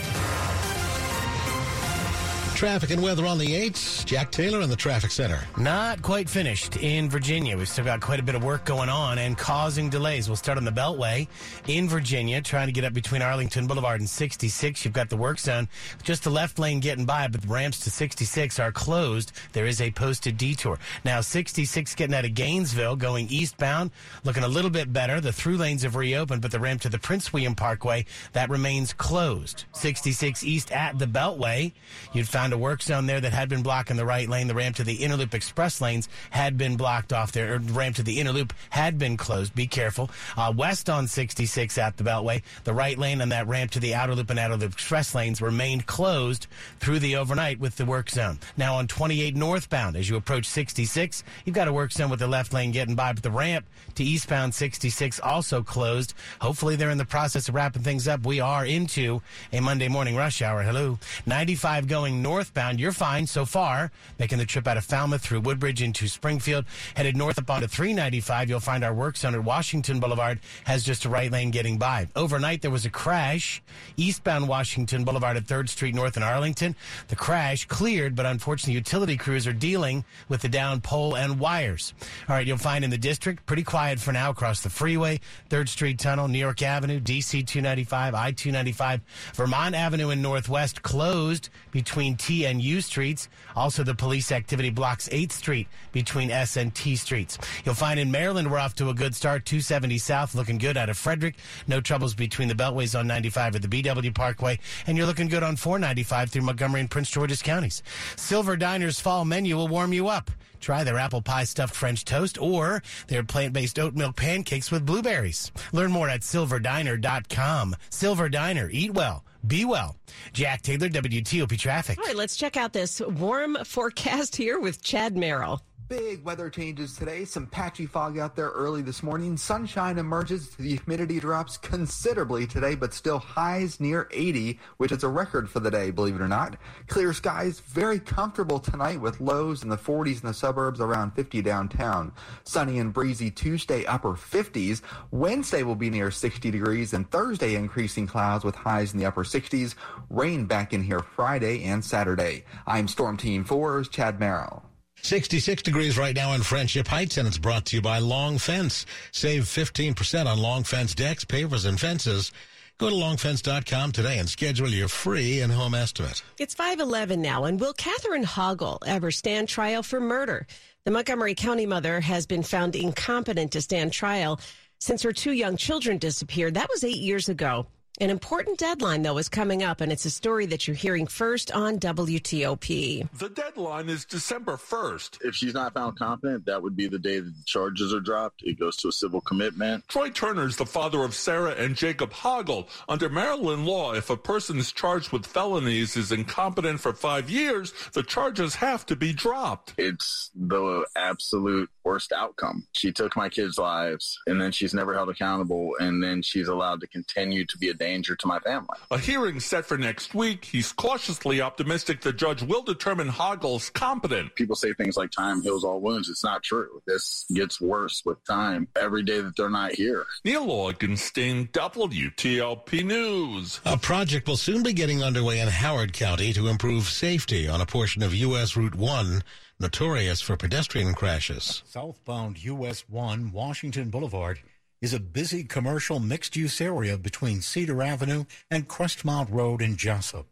Traffic 2.59 2.91
and 2.91 3.00
weather 3.00 3.25
on 3.25 3.38
the 3.38 3.47
8s. 3.47 4.05
Jack 4.05 4.33
Taylor 4.33 4.62
in 4.62 4.69
the 4.69 4.75
traffic 4.75 5.12
center. 5.12 5.38
Not 5.57 6.03
quite 6.03 6.29
finished 6.29 6.77
in 6.79 7.09
Virginia. 7.09 7.57
We've 7.57 7.69
still 7.69 7.85
got 7.85 8.00
quite 8.00 8.19
a 8.19 8.23
bit 8.25 8.35
of 8.35 8.43
work 8.43 8.65
going 8.65 8.88
on 8.88 9.19
and 9.19 9.38
causing 9.38 9.88
delays. 9.88 10.29
We'll 10.29 10.35
start 10.35 10.59
on 10.59 10.65
the 10.65 10.73
Beltway 10.73 11.29
in 11.69 11.88
Virginia, 11.88 12.43
trying 12.43 12.67
to 12.67 12.73
get 12.73 12.83
up 12.83 12.93
between 12.93 13.23
Arlington 13.23 13.69
Boulevard 13.69 14.00
and 14.00 14.11
66. 14.11 14.85
You've 14.85 14.93
got 14.93 15.09
the 15.09 15.17
work 15.17 15.38
zone. 15.38 15.69
Just 16.03 16.25
the 16.25 16.31
left 16.31 16.59
lane 16.59 16.81
getting 16.81 17.05
by, 17.05 17.29
but 17.29 17.43
the 17.43 17.47
ramps 17.47 17.79
to 17.85 17.91
66 17.91 18.59
are 18.59 18.73
closed. 18.73 19.31
There 19.53 19.67
is 19.67 19.81
a 19.81 19.93
posted 19.93 20.37
detour. 20.37 20.81
Now, 21.05 21.21
66 21.21 21.95
getting 21.95 22.17
out 22.17 22.25
of 22.25 22.35
Gainesville, 22.35 22.97
going 22.97 23.29
eastbound, 23.29 23.93
looking 24.25 24.43
a 24.43 24.49
little 24.49 24.73
bit 24.73 24.93
better. 24.93 25.21
The 25.21 25.33
through 25.33 25.59
lanes 25.59 25.85
have 25.85 25.95
reopened, 25.95 26.43
but 26.43 26.50
the 26.50 26.59
ramp 26.59 26.81
to 26.81 26.88
the 26.88 26.99
Prince 26.99 27.33
William 27.33 27.55
Parkway, 27.55 28.05
that 28.33 28.50
remains 28.50 28.93
closed. 28.93 29.67
66 29.75 30.43
east 30.43 30.73
at 30.73 30.99
the 30.99 31.07
Beltway, 31.07 31.71
you'd 32.12 32.27
found 32.27 32.48
a 32.52 32.59
work 32.59 32.83
zone 32.83 33.07
there 33.07 33.21
that 33.21 33.33
had 33.33 33.49
been 33.49 33.62
blocking 33.62 33.97
the 33.97 34.05
right 34.05 34.28
lane. 34.28 34.49
The 34.49 34.55
ramp 34.55 34.76
to 34.76 34.85
the 34.85 35.05
inner 35.05 35.17
loop 35.17 35.35
express 35.35 35.81
lanes 35.81 36.09
had 36.31 36.57
been 36.57 36.76
blocked 36.76 37.12
off 37.12 37.33
there. 37.33 37.55
Or 37.55 37.59
ramp 37.59 37.97
to 37.97 38.02
the 38.02 38.21
inner 38.21 38.33
loop 38.33 38.52
had 38.71 38.99
been 38.99 39.17
closed. 39.17 39.55
Be 39.55 39.67
careful. 39.67 40.11
Uh, 40.37 40.52
west 40.57 40.88
on 40.88 41.07
66 41.07 41.78
at 41.78 41.97
the 41.97 42.05
Beltway, 42.05 42.43
the 42.64 42.75
right 42.75 42.99
lane 42.99 43.21
and 43.21 43.33
that 43.33 43.47
ramp 43.47 43.71
to 43.73 43.81
the 43.81 43.95
outer 43.95 44.14
loop 44.14 44.31
and 44.31 44.38
outer 44.38 44.57
loop 44.57 44.73
express 44.73 45.14
lanes 45.14 45.40
remained 45.40 45.87
closed 45.87 46.47
through 46.81 46.99
the 46.99 47.17
overnight 47.17 47.59
with 47.59 47.76
the 47.76 47.85
work 47.85 48.11
zone. 48.11 48.38
Now 48.57 48.76
on 48.76 48.87
28 48.87 49.37
northbound, 49.37 49.97
as 49.97 50.09
you 50.09 50.17
approach 50.17 50.47
66, 50.47 51.25
you've 51.45 51.55
got 51.55 51.69
a 51.69 51.73
work 51.73 51.93
zone 51.93 52.11
with 52.11 52.21
the 52.21 52.26
left 52.26 52.52
lane 52.52 52.73
getting 52.73 52.95
by, 52.95 53.12
but 53.12 53.23
the 53.23 53.31
ramp 53.31 53.67
to 53.97 54.05
eastbound 54.05 54.55
66 54.55 55.21
also 55.21 55.62
closed. 55.62 56.14
Hopefully 56.40 56.76
they're 56.76 56.90
in 56.90 56.99
the 56.99 57.05
process 57.05 57.49
of 57.49 57.55
wrapping 57.55 57.83
things 57.83 58.07
up. 58.09 58.25
We 58.25 58.40
are 58.40 58.64
into 58.64 59.23
a 59.52 59.61
Monday 59.61 59.88
morning 59.88 60.17
rush 60.17 60.43
hour. 60.43 60.62
Hello. 60.62 60.99
95 61.26 61.88
going 61.88 62.23
northbound. 62.38 62.78
You're 62.78 62.92
fine 62.92 63.26
so 63.26 63.45
far. 63.45 63.90
Making 64.21 64.38
the 64.38 64.47
trip 64.47 64.68
out 64.68 64.76
of 64.76 64.85
Falmouth 64.85 65.23
through 65.23 65.40
Woodbridge 65.40 65.83
into 65.83 66.07
Springfield. 66.07 66.66
Headed 66.95 67.16
north 67.16 67.37
up 67.37 67.50
onto 67.50 67.66
395. 67.66 68.49
You'll 68.49 68.61
find 68.61 68.85
our 68.85 68.95
work 68.95 69.16
zone 69.16 69.35
at 69.35 69.42
Washington 69.42 69.99
Boulevard 69.99 70.38
has 70.62 70.85
just 70.85 71.04
a 71.04 71.09
right 71.09 71.33
lane 71.33 71.50
getting 71.50 71.78
by. 71.78 72.07
Overnight, 72.14 72.62
there 72.62 72.71
was 72.71 72.87
a 72.87 72.90
crash 72.90 73.61
eastbound 73.97 74.47
Washington 74.47 75.02
Boulevard 75.02 75.37
at 75.37 75.47
3rd 75.47 75.68
Street 75.68 75.97
North 75.97 76.16
in 76.16 76.23
Arlington. 76.23 76.76
The 77.09 77.16
crash 77.16 77.66
cleared, 77.66 78.14
but 78.14 78.25
unfortunately, 78.25 78.75
utility 78.75 79.16
crews 79.16 79.49
are 79.49 79.52
dealing 79.52 80.04
with 80.28 80.42
the 80.42 80.49
down 80.49 80.80
pole 80.80 81.16
and 81.16 81.40
wires. 81.40 81.92
All 82.28 82.37
right, 82.37 82.47
you'll 82.47 82.57
find 82.57 82.85
in 82.85 82.90
the 82.90 82.99
district 82.99 83.47
pretty 83.47 83.64
quiet 83.64 83.99
for 83.99 84.12
now 84.12 84.30
across 84.30 84.61
the 84.61 84.71
freeway, 84.71 85.18
3rd 85.50 85.68
Street 85.71 85.99
Tunnel, 85.99 86.28
New 86.28 86.38
York 86.38 86.62
Avenue, 86.62 87.00
DC 87.00 87.45
295, 87.45 88.14
I 88.14 88.30
295, 88.30 89.00
Vermont 89.35 89.75
Avenue 89.75 90.11
and 90.11 90.23
Northwest 90.23 90.85
closed 90.85 91.49
between 91.73 92.16
T 92.16 92.27
and 92.28 92.61
U 92.62 92.80
streets. 92.80 93.28
Also, 93.56 93.82
the 93.82 93.94
police 93.94 94.30
activity 94.30 94.70
blocks 94.70 95.08
8th 95.08 95.32
Street 95.32 95.68
between 95.92 96.30
S 96.30 96.56
and 96.56 96.75
T 96.75 96.97
streets. 96.97 97.38
You'll 97.64 97.75
find 97.75 97.99
in 97.99 98.11
Maryland, 98.11 98.50
we're 98.50 98.58
off 98.58 98.75
to 98.76 98.90
a 98.90 98.94
good 98.94 99.14
start. 99.14 99.44
270 99.44 99.99
South 99.99 100.35
looking 100.35 100.58
good 100.58 100.76
out 100.76 100.88
of 100.88 100.97
Frederick. 100.97 101.37
No 101.66 101.80
troubles 101.80 102.14
between 102.14 102.49
the 102.49 102.54
Beltways 102.54 102.99
on 102.99 103.06
95 103.06 103.56
or 103.56 103.58
the 103.58 103.68
BW 103.68 104.14
Parkway. 104.14 104.58
And 104.87 104.97
you're 104.97 105.06
looking 105.06 105.28
good 105.28 105.42
on 105.42 105.56
495 105.56 106.30
through 106.30 106.42
Montgomery 106.42 106.80
and 106.80 106.90
Prince 106.90 107.11
George's 107.11 107.42
counties. 107.42 107.82
Silver 108.16 108.56
Diner's 108.56 109.00
fall 109.00 109.25
menu 109.25 109.56
will 109.56 109.68
warm 109.68 109.92
you 109.92 110.08
up. 110.08 110.30
Try 110.61 110.85
their 110.85 110.99
apple 110.99 111.23
pie 111.23 111.44
stuffed 111.44 111.75
French 111.75 112.04
toast 112.04 112.40
or 112.40 112.82
their 113.06 113.23
plant 113.23 113.52
based 113.52 113.78
oat 113.78 113.94
milk 113.94 114.16
pancakes 114.16 114.70
with 114.70 114.85
blueberries. 114.85 115.52
Learn 115.73 115.92
more 115.92 116.08
at 116.08 116.23
silverdiner.com. 116.23 117.76
Silver 117.90 118.28
Diner. 118.28 118.68
Eat 118.70 118.92
well. 118.94 119.25
Be 119.49 119.64
well. 119.64 119.97
Jack 120.35 120.61
Taylor, 120.62 120.88
WTOP 120.90 121.59
Traffic. 121.59 121.99
All 121.99 122.05
right, 122.05 122.14
let's 122.14 122.37
check 122.37 122.57
out 122.59 122.75
this 122.75 123.00
warm 123.00 123.57
forecast 123.64 124.37
here 124.37 124.61
with 124.61 124.83
Chad 124.83 125.17
Merrill. 125.17 125.62
Big 125.88 126.23
weather 126.23 126.50
changes 126.50 126.95
today. 126.95 127.25
Some 127.25 127.47
patchy 127.47 127.87
fog 127.87 128.18
out 128.18 128.37
there 128.37 128.50
early 128.50 128.83
this 128.83 129.02
morning. 129.02 129.38
Sunshine 129.38 129.97
emerges. 129.97 130.50
The 130.50 130.76
humidity 130.76 131.18
drops 131.18 131.57
considerably 131.57 132.47
today, 132.47 132.75
but 132.75 132.92
still 132.92 133.18
highs 133.18 133.80
near 133.80 134.07
80, 134.11 134.61
which 134.76 134.92
is 134.92 135.02
a 135.02 135.09
record 135.09 135.49
for 135.49 135.61
the 135.61 135.71
day, 135.71 135.90
believe 135.90 136.16
it 136.16 136.21
or 136.21 136.28
not. 136.28 136.59
Clear 136.88 137.14
skies, 137.14 137.61
very 137.61 137.99
comfortable 137.99 138.59
tonight 138.59 139.00
with 139.00 139.23
lows 139.23 139.62
in 139.62 139.71
the 139.71 139.78
40s 139.78 140.21
in 140.21 140.26
the 140.26 140.35
suburbs, 140.35 140.78
around 140.78 141.12
50 141.12 141.40
downtown. 141.40 142.12
Sunny 142.45 142.78
and 142.78 142.92
breezy 142.92 143.30
Tuesday, 143.30 143.87
upper 143.87 144.12
50s. 144.12 144.83
Wednesday 145.11 145.62
will 145.62 145.75
be 145.75 145.88
near 145.88 146.11
60 146.11 146.50
degrees, 146.50 146.92
and 146.92 147.11
Thursday 147.11 147.54
increasing 147.54 148.07
clouds 148.07 148.45
with 148.45 148.57
highs 148.57 148.92
in 148.92 148.99
the 148.99 149.07
upper 149.07 149.25
60s. 149.25 149.75
Rain 150.11 150.45
back 150.45 150.75
in 150.75 150.83
here 150.83 151.00
Friday 151.00 151.64
and 151.64 151.83
Saturday. 151.83 152.45
I'm 152.66 152.88
Storm 152.88 153.16
Team 153.16 153.42
4's 153.42 153.88
Chad 153.88 154.21
Merrill. 154.21 154.67
66 155.02 155.62
degrees 155.62 155.97
right 155.97 156.14
now 156.14 156.33
in 156.35 156.43
Friendship 156.43 156.88
Heights, 156.88 157.17
and 157.17 157.26
it's 157.26 157.38
brought 157.38 157.64
to 157.67 157.76
you 157.76 157.83
by 157.83 157.99
Long 157.99 158.38
Fence. 158.38 158.87
Save 159.12 159.45
15% 159.45 160.26
on 160.26 160.38
Long 160.38 160.64
Fence 160.64 160.95
decks, 160.95 161.25
pavers, 161.25 161.67
and 161.67 161.78
fences. 161.78 162.33
Go 162.78 162.90
to 162.90 162.95
longfence.com 162.95 163.90
today 163.90 164.19
and 164.19 164.28
schedule 164.28 164.69
your 164.69 164.87
free 164.87 165.40
in-home 165.40 165.75
estimate. 165.75 166.23
It's 166.38 166.55
511 166.55 167.21
now, 167.21 167.45
and 167.45 167.59
will 167.59 167.73
Catherine 167.73 168.25
Hoggle 168.25 168.78
ever 168.87 169.11
stand 169.11 169.49
trial 169.49 169.83
for 169.83 169.99
murder? 169.99 170.47
The 170.85 170.93
Montgomery 170.93 171.35
County 171.35 171.67
mother 171.67 172.00
has 172.00 172.25
been 172.25 172.45
found 172.45 172.76
incompetent 172.76 173.50
to 173.52 173.61
stand 173.61 173.93
trial 173.93 174.38
since 174.78 175.02
her 175.02 175.12
two 175.12 175.33
young 175.33 175.57
children 175.57 175.99
disappeared. 175.99 176.55
That 176.55 176.71
was 176.71 176.85
eight 176.85 176.99
years 176.99 177.28
ago. 177.28 177.67
An 178.00 178.11
important 178.11 178.59
deadline, 178.59 179.02
though, 179.02 179.18
is 179.18 179.28
coming 179.28 179.64
up, 179.64 179.80
and 179.80 179.90
it's 179.90 180.04
a 180.04 180.11
story 180.11 180.47
that 180.47 180.68
you're 180.68 180.76
hearing 180.76 181.09
first 181.09 181.50
on 181.50 181.80
WTOP. 181.80 183.09
The 183.18 183.28
deadline 183.28 183.88
is 183.88 184.04
December 184.04 184.52
1st. 184.52 185.18
If 185.25 185.35
she's 185.35 185.52
not 185.52 185.75
found 185.75 185.99
competent, 185.99 186.47
that 186.47 186.62
would 186.62 186.76
be 186.76 186.87
the 186.87 187.00
day 187.00 187.18
that 187.18 187.25
the 187.25 187.45
charges 187.45 187.92
are 187.92 187.99
dropped. 187.99 188.42
It 188.45 188.57
goes 188.57 188.76
to 188.76 188.88
a 188.88 188.92
civil 188.92 189.21
commitment. 189.21 189.88
Troy 189.88 190.11
Turner 190.11 190.47
is 190.47 190.57
the 190.57 190.64
father 190.64 191.02
of 191.02 191.12
Sarah 191.12 191.57
and 191.59 191.75
Jacob 191.75 192.12
Hoggle. 192.12 192.68
Under 192.88 193.09
Maryland 193.09 193.66
law, 193.66 193.95
if 193.95 194.11
a 194.11 194.16
person 194.16 194.59
is 194.59 194.71
charged 194.71 195.11
with 195.11 195.26
felonies 195.26 195.97
is 195.97 196.12
incompetent 196.12 196.78
for 196.78 196.92
five 196.92 197.28
years, 197.28 197.73
the 197.95 198.04
charges 198.04 198.54
have 198.54 198.87
to 198.87 198.95
be 198.95 199.12
dropped. 199.12 199.75
It's 199.76 200.30
the 200.37 200.87
absolute 200.95 201.68
worst 201.83 202.12
outcome. 202.12 202.68
She 202.75 202.92
took 202.92 203.16
my 203.16 203.28
kids' 203.28 203.59
lives, 203.59 204.21
and 204.28 204.40
then 204.40 204.52
she's 204.52 204.73
never 204.73 204.95
held 204.95 205.09
accountable, 205.09 205.73
and 205.80 206.00
then 206.00 206.23
she's 206.23 206.47
allowed 206.47 206.80
to 206.83 206.87
continue 206.87 207.45
to 207.47 207.59
be 207.59 207.71
a 207.71 207.75
danger 207.75 207.88
to 207.97 208.26
my 208.26 208.38
family. 208.40 208.76
A 208.90 208.99
hearing 208.99 209.40
set 209.40 209.66
for 209.66 209.78
next 209.78 210.14
week. 210.14 210.45
He's 210.45 210.73
cautiously 210.73 211.40
optimistic 211.40 212.00
the 212.00 212.12
judge 212.12 212.42
will 212.42 212.62
determine 212.62 213.09
Hoggle's 213.09 213.71
competent. 213.71 214.35
People 214.35 214.57
say 214.57 214.73
things 214.75 214.97
like 214.97 215.11
time 215.11 215.42
heals 215.42 215.64
all 215.64 215.80
wounds. 215.80 216.09
It's 216.09 216.25
not 216.25 216.42
true. 216.42 216.83
This 216.87 217.25
gets 217.33 217.61
worse 217.61 218.02
with 218.04 218.23
time 218.25 218.68
every 218.76 219.02
day 219.02 219.21
that 219.21 219.37
they're 219.37 219.50
not 219.50 219.73
here. 219.73 220.07
Neil 220.25 220.47
Augenstein, 220.47 221.50
WTOP 221.50 222.85
News. 222.85 223.61
A 223.64 223.76
project 223.76 224.28
will 224.28 224.37
soon 224.37 224.62
be 224.62 224.73
getting 224.73 225.02
underway 225.02 225.40
in 225.40 225.49
Howard 225.49 225.92
County 225.92 226.33
to 226.33 226.49
improve 226.49 226.85
safety 226.85 227.49
on 227.49 227.61
a 227.61 227.66
portion 227.66 228.02
of 228.02 228.14
U.S. 228.14 228.57
Route 228.57 228.75
1 228.75 229.23
notorious 229.61 230.21
for 230.21 230.37
pedestrian 230.37 230.95
crashes. 230.95 231.62
Southbound 231.66 232.42
US 232.45 232.85
1 232.88 233.33
Washington 233.33 233.90
Boulevard 233.90 234.40
is 234.80 234.94
a 234.94 235.00
busy 235.00 235.44
commercial 235.44 235.99
mixed 235.99 236.37
use 236.37 236.61
area 236.61 236.97
between 236.97 237.42
Cedar 237.42 237.82
Avenue 237.82 238.25
and 238.50 238.68
Crestmont 238.68 239.30
Road 239.30 239.61
in 239.61 239.76
Jessup. 239.76 240.26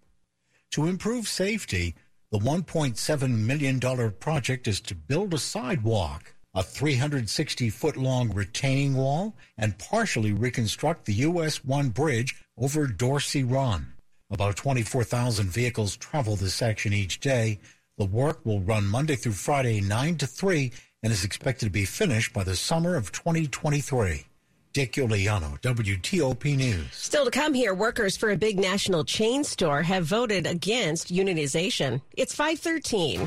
To 0.72 0.86
improve 0.86 1.26
safety, 1.26 1.94
the 2.30 2.38
$1.7 2.38 3.38
million 3.38 4.12
project 4.20 4.68
is 4.68 4.80
to 4.82 4.94
build 4.94 5.32
a 5.32 5.38
sidewalk, 5.38 6.34
a 6.54 6.62
360 6.62 7.70
foot 7.70 7.96
long 7.96 8.32
retaining 8.32 8.94
wall, 8.94 9.36
and 9.56 9.78
partially 9.78 10.32
reconstruct 10.32 11.04
the 11.04 11.14
US 11.14 11.64
1 11.64 11.90
bridge 11.90 12.36
over 12.58 12.86
Dorsey 12.86 13.44
Run. 13.44 13.92
About 14.30 14.56
24,000 14.56 15.48
vehicles 15.48 15.96
travel 15.96 16.34
this 16.34 16.54
section 16.54 16.92
each 16.92 17.20
day. 17.20 17.60
The 17.96 18.04
work 18.04 18.44
will 18.44 18.60
run 18.60 18.86
Monday 18.86 19.16
through 19.16 19.32
Friday, 19.32 19.80
9 19.80 20.16
to 20.18 20.26
3, 20.26 20.72
and 21.02 21.12
is 21.12 21.24
expected 21.24 21.66
to 21.66 21.70
be 21.70 21.84
finished 21.84 22.32
by 22.32 22.42
the 22.42 22.56
summer 22.56 22.96
of 22.96 23.12
2023. 23.12 24.26
Dick 24.76 24.92
Uliano, 24.92 25.58
WTOP 25.62 26.54
News. 26.54 26.88
Still 26.92 27.24
to 27.24 27.30
come 27.30 27.54
here, 27.54 27.72
workers 27.72 28.14
for 28.14 28.28
a 28.28 28.36
big 28.36 28.58
national 28.58 29.06
chain 29.06 29.42
store 29.42 29.80
have 29.80 30.04
voted 30.04 30.46
against 30.46 31.10
unionization. 31.10 32.02
It's 32.14 32.34
513. 32.34 33.26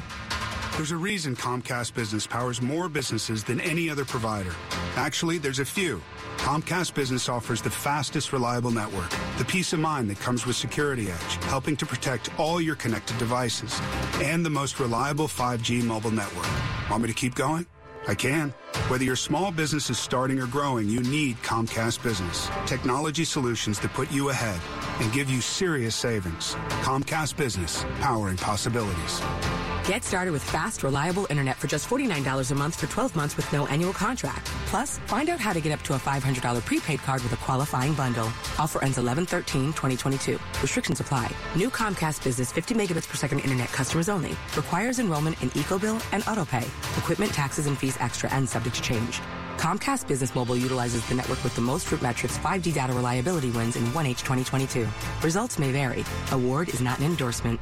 There's 0.75 0.91
a 0.91 0.95
reason 0.95 1.35
Comcast 1.35 1.95
Business 1.95 2.27
powers 2.27 2.61
more 2.61 2.87
businesses 2.87 3.43
than 3.43 3.59
any 3.61 3.89
other 3.89 4.05
provider. 4.05 4.53
Actually, 4.95 5.39
there's 5.39 5.57
a 5.57 5.65
few. 5.65 6.03
Comcast 6.37 6.93
Business 6.93 7.27
offers 7.27 7.63
the 7.63 7.71
fastest, 7.71 8.31
reliable 8.31 8.69
network, 8.69 9.09
the 9.39 9.45
peace 9.45 9.73
of 9.73 9.79
mind 9.79 10.07
that 10.11 10.19
comes 10.19 10.45
with 10.45 10.55
Security 10.55 11.09
Edge, 11.09 11.43
helping 11.45 11.75
to 11.77 11.85
protect 11.87 12.29
all 12.39 12.61
your 12.61 12.75
connected 12.75 13.17
devices, 13.17 13.81
and 14.21 14.45
the 14.45 14.51
most 14.51 14.79
reliable 14.79 15.27
5G 15.27 15.83
mobile 15.83 16.11
network. 16.11 16.47
Want 16.91 17.01
me 17.01 17.07
to 17.07 17.15
keep 17.15 17.33
going? 17.33 17.65
I 18.07 18.15
can. 18.15 18.53
Whether 18.87 19.03
your 19.03 19.15
small 19.15 19.51
business 19.51 19.89
is 19.89 19.99
starting 19.99 20.39
or 20.39 20.47
growing, 20.47 20.89
you 20.89 21.01
need 21.01 21.37
Comcast 21.37 22.01
Business. 22.03 22.49
Technology 22.65 23.23
solutions 23.25 23.79
that 23.79 23.93
put 23.93 24.11
you 24.11 24.29
ahead 24.29 24.59
and 24.99 25.11
give 25.11 25.29
you 25.29 25.41
serious 25.41 25.95
savings. 25.95 26.55
Comcast 26.81 27.35
Business, 27.35 27.85
powering 27.99 28.37
possibilities. 28.37 29.21
Get 29.89 30.03
started 30.03 30.31
with 30.31 30.43
fast, 30.43 30.83
reliable 30.83 31.25
internet 31.31 31.57
for 31.57 31.65
just 31.65 31.89
$49 31.89 32.51
a 32.51 32.55
month 32.55 32.75
for 32.75 32.85
12 32.85 33.15
months 33.15 33.35
with 33.35 33.51
no 33.51 33.65
annual 33.67 33.91
contract. 33.91 34.45
Plus, 34.67 34.99
find 35.07 35.29
out 35.29 35.39
how 35.39 35.51
to 35.51 35.59
get 35.59 35.71
up 35.71 35.81
to 35.81 35.95
a 35.95 35.97
$500 35.97 36.63
prepaid 36.63 36.99
card 36.99 37.23
with 37.23 37.33
a 37.33 37.37
qualifying 37.37 37.95
bundle. 37.95 38.25
Offer 38.59 38.83
ends 38.83 38.99
11-13-2022. 38.99 40.39
Restrictions 40.61 40.99
apply. 40.99 41.31
New 41.55 41.71
Comcast 41.71 42.23
Business 42.23 42.51
50 42.51 42.75
megabits 42.75 43.09
per 43.09 43.15
second 43.15 43.39
internet 43.39 43.69
customers 43.69 44.09
only. 44.09 44.37
Requires 44.55 44.99
enrollment 44.99 45.41
in 45.41 45.49
EcoBill 45.51 45.99
and 46.13 46.21
AutoPay. 46.23 46.67
Equipment, 46.99 47.31
taxes, 47.33 47.65
and 47.65 47.75
fees 47.75 47.97
extra 47.99 48.31
and 48.31 48.47
subject 48.47 48.75
to 48.75 48.81
change. 48.83 49.21
Comcast 49.59 50.07
Business 50.07 50.33
Mobile 50.33 50.55
utilizes 50.55 51.05
the 51.09 51.15
network 51.15 51.43
with 51.43 51.53
the 51.53 51.61
most 51.61 51.87
RootMetrics 51.87 52.39
5G 52.39 52.73
data 52.73 52.93
reliability 52.93 53.51
wins 53.51 53.75
in 53.75 53.83
1H 53.87 54.23
2022. 54.23 54.87
Results 55.21 55.59
may 55.59 55.73
vary. 55.73 56.05
Award 56.31 56.69
is 56.69 56.79
not 56.79 56.97
an 56.99 57.05
endorsement. 57.05 57.59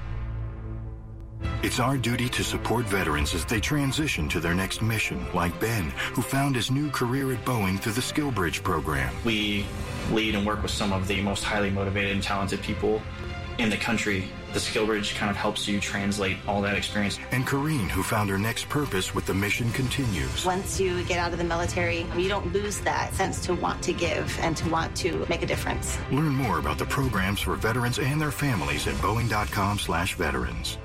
It's 1.63 1.79
our 1.79 1.97
duty 1.97 2.29
to 2.29 2.43
support 2.43 2.85
veterans 2.85 3.33
as 3.33 3.45
they 3.45 3.59
transition 3.59 4.29
to 4.29 4.39
their 4.39 4.53
next 4.53 4.83
mission, 4.83 5.25
like 5.33 5.59
Ben, 5.59 5.85
who 6.13 6.21
found 6.21 6.55
his 6.55 6.69
new 6.69 6.91
career 6.91 7.33
at 7.33 7.43
Boeing 7.43 7.79
through 7.79 7.93
the 7.93 8.01
SkillBridge 8.01 8.61
program. 8.61 9.11
We 9.25 9.65
lead 10.11 10.35
and 10.35 10.45
work 10.45 10.61
with 10.61 10.71
some 10.71 10.93
of 10.93 11.07
the 11.07 11.19
most 11.21 11.43
highly 11.43 11.71
motivated 11.71 12.11
and 12.11 12.21
talented 12.21 12.61
people 12.61 13.01
in 13.57 13.71
the 13.71 13.77
country. 13.77 14.29
The 14.57 14.63
SkillBridge 14.63 15.13
kind 15.13 15.29
of 15.29 15.37
helps 15.37 15.67
you 15.67 15.79
translate 15.79 16.35
all 16.47 16.63
that 16.63 16.75
experience. 16.75 17.19
And 17.31 17.45
Kareen, 17.45 17.91
who 17.91 18.01
found 18.01 18.27
her 18.31 18.39
next 18.39 18.67
purpose 18.69 19.13
with 19.13 19.27
the 19.27 19.33
mission 19.35 19.71
continues. 19.71 20.43
Once 20.43 20.79
you 20.79 21.03
get 21.03 21.19
out 21.19 21.31
of 21.31 21.37
the 21.37 21.43
military, 21.43 22.07
you 22.17 22.27
don't 22.27 22.51
lose 22.51 22.79
that 22.79 23.13
sense 23.13 23.39
to 23.45 23.53
want 23.53 23.83
to 23.83 23.93
give 23.93 24.35
and 24.39 24.57
to 24.57 24.67
want 24.71 24.95
to 24.97 25.27
make 25.29 25.43
a 25.43 25.45
difference. 25.45 25.99
Learn 26.11 26.33
more 26.33 26.57
about 26.57 26.79
the 26.79 26.87
programs 26.87 27.39
for 27.39 27.55
veterans 27.55 27.99
and 27.99 28.19
their 28.19 28.31
families 28.31 28.87
at 28.87 28.95
boeing.com 28.95 29.77
slash 29.77 30.15
veterans. 30.15 30.79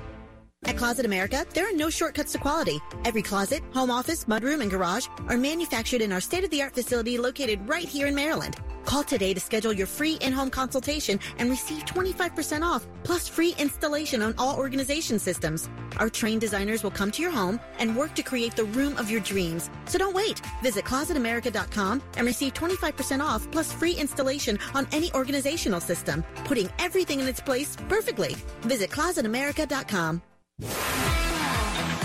At 0.65 0.77
Closet 0.77 1.05
America, 1.05 1.43
there 1.55 1.67
are 1.67 1.75
no 1.75 1.89
shortcuts 1.89 2.31
to 2.33 2.37
quality. 2.37 2.79
Every 3.05 3.21
closet, 3.21 3.63
home 3.73 3.89
office, 3.91 4.25
mudroom, 4.25 4.61
and 4.61 4.71
garage 4.71 5.07
are 5.27 5.37
manufactured 5.37 6.01
in 6.01 6.11
our 6.11 6.21
state-of-the-art 6.21 6.75
facility 6.75 7.17
located 7.17 7.67
right 7.67 7.89
here 7.89 8.05
in 8.05 8.13
Maryland. 8.15 8.55
Call 8.85 9.03
today 9.03 9.33
to 9.33 9.39
schedule 9.39 9.73
your 9.73 9.87
free 9.87 10.15
in-home 10.21 10.49
consultation 10.49 11.19
and 11.37 11.49
receive 11.49 11.85
25% 11.85 12.63
off, 12.63 12.85
plus 13.03 13.27
free 13.27 13.55
installation 13.57 14.21
on 14.21 14.35
all 14.37 14.57
organization 14.57 15.19
systems. 15.19 15.69
Our 15.97 16.09
trained 16.09 16.41
designers 16.41 16.83
will 16.83 16.91
come 16.91 17.11
to 17.11 17.21
your 17.21 17.31
home 17.31 17.59
and 17.79 17.95
work 17.97 18.13
to 18.15 18.23
create 18.23 18.55
the 18.55 18.65
room 18.65 18.97
of 18.97 19.09
your 19.09 19.21
dreams. 19.21 19.69
So 19.85 19.97
don't 19.97 20.13
wait. 20.13 20.41
Visit 20.61 20.85
closetamerica.com 20.85 22.01
and 22.17 22.25
receive 22.27 22.53
25% 22.53 23.21
off 23.21 23.49
plus 23.51 23.71
free 23.71 23.93
installation 23.93 24.59
on 24.73 24.87
any 24.91 25.11
organizational 25.13 25.79
system, 25.79 26.23
putting 26.45 26.69
everything 26.79 27.19
in 27.19 27.27
its 27.27 27.41
place 27.41 27.75
perfectly. 27.89 28.35
Visit 28.61 28.89
closetamerica.com. 28.89 30.21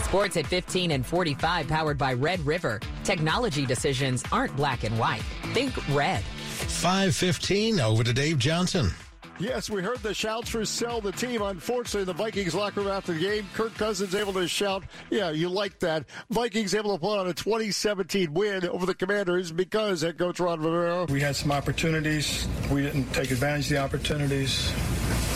Sports 0.09 0.39
at 0.39 0.47
15 0.47 0.93
and 0.93 1.05
45 1.05 1.69
powered 1.69 1.99
by 1.99 2.15
Red 2.15 2.41
River. 2.47 2.81
Technology 3.05 3.67
decisions 3.67 4.25
aren't 4.33 4.57
black 4.57 4.85
and 4.85 4.99
white. 4.99 5.23
Think 5.53 5.75
red. 5.95 6.25
515 6.59 7.81
over 7.81 8.05
to 8.05 8.13
Dave 8.13 8.39
Johnson. 8.39 8.91
Yes, 9.41 9.71
we 9.71 9.83
heard 9.83 9.99
the 9.99 10.13
shouts 10.13 10.51
for 10.51 10.65
sell 10.65 11.01
the 11.01 11.13
team. 11.13 11.43
Unfortunately, 11.43 12.05
the 12.05 12.13
Vikings 12.13 12.57
locker 12.57 12.81
room 12.81 12.91
after 12.91 13.13
the 13.13 13.21
game, 13.21 13.47
Kirk 13.55 13.73
Cousins 13.75 14.15
able 14.17 14.33
to 14.33 14.49
shout, 14.49 14.83
yeah, 15.11 15.31
you 15.31 15.49
like 15.49 15.79
that. 15.79 16.07
Vikings 16.31 16.75
able 16.75 16.93
to 16.93 17.01
pull 17.01 17.15
out 17.15 17.29
a 17.29 17.35
2017 17.35 18.35
win 18.35 18.69
over 18.69 18.85
the 18.85 18.95
Commanders 18.95 19.53
because 19.53 20.03
head 20.03 20.19
coach 20.19 20.41
Ron 20.41 20.61
Rivera. 20.61 21.05
We 21.05 21.21
had 21.21 21.37
some 21.37 21.53
opportunities. 21.53 22.49
We 22.69 22.83
didn't 22.83 23.13
take 23.13 23.31
advantage 23.31 23.67
of 23.67 23.71
the 23.71 23.79
opportunities. 23.79 24.73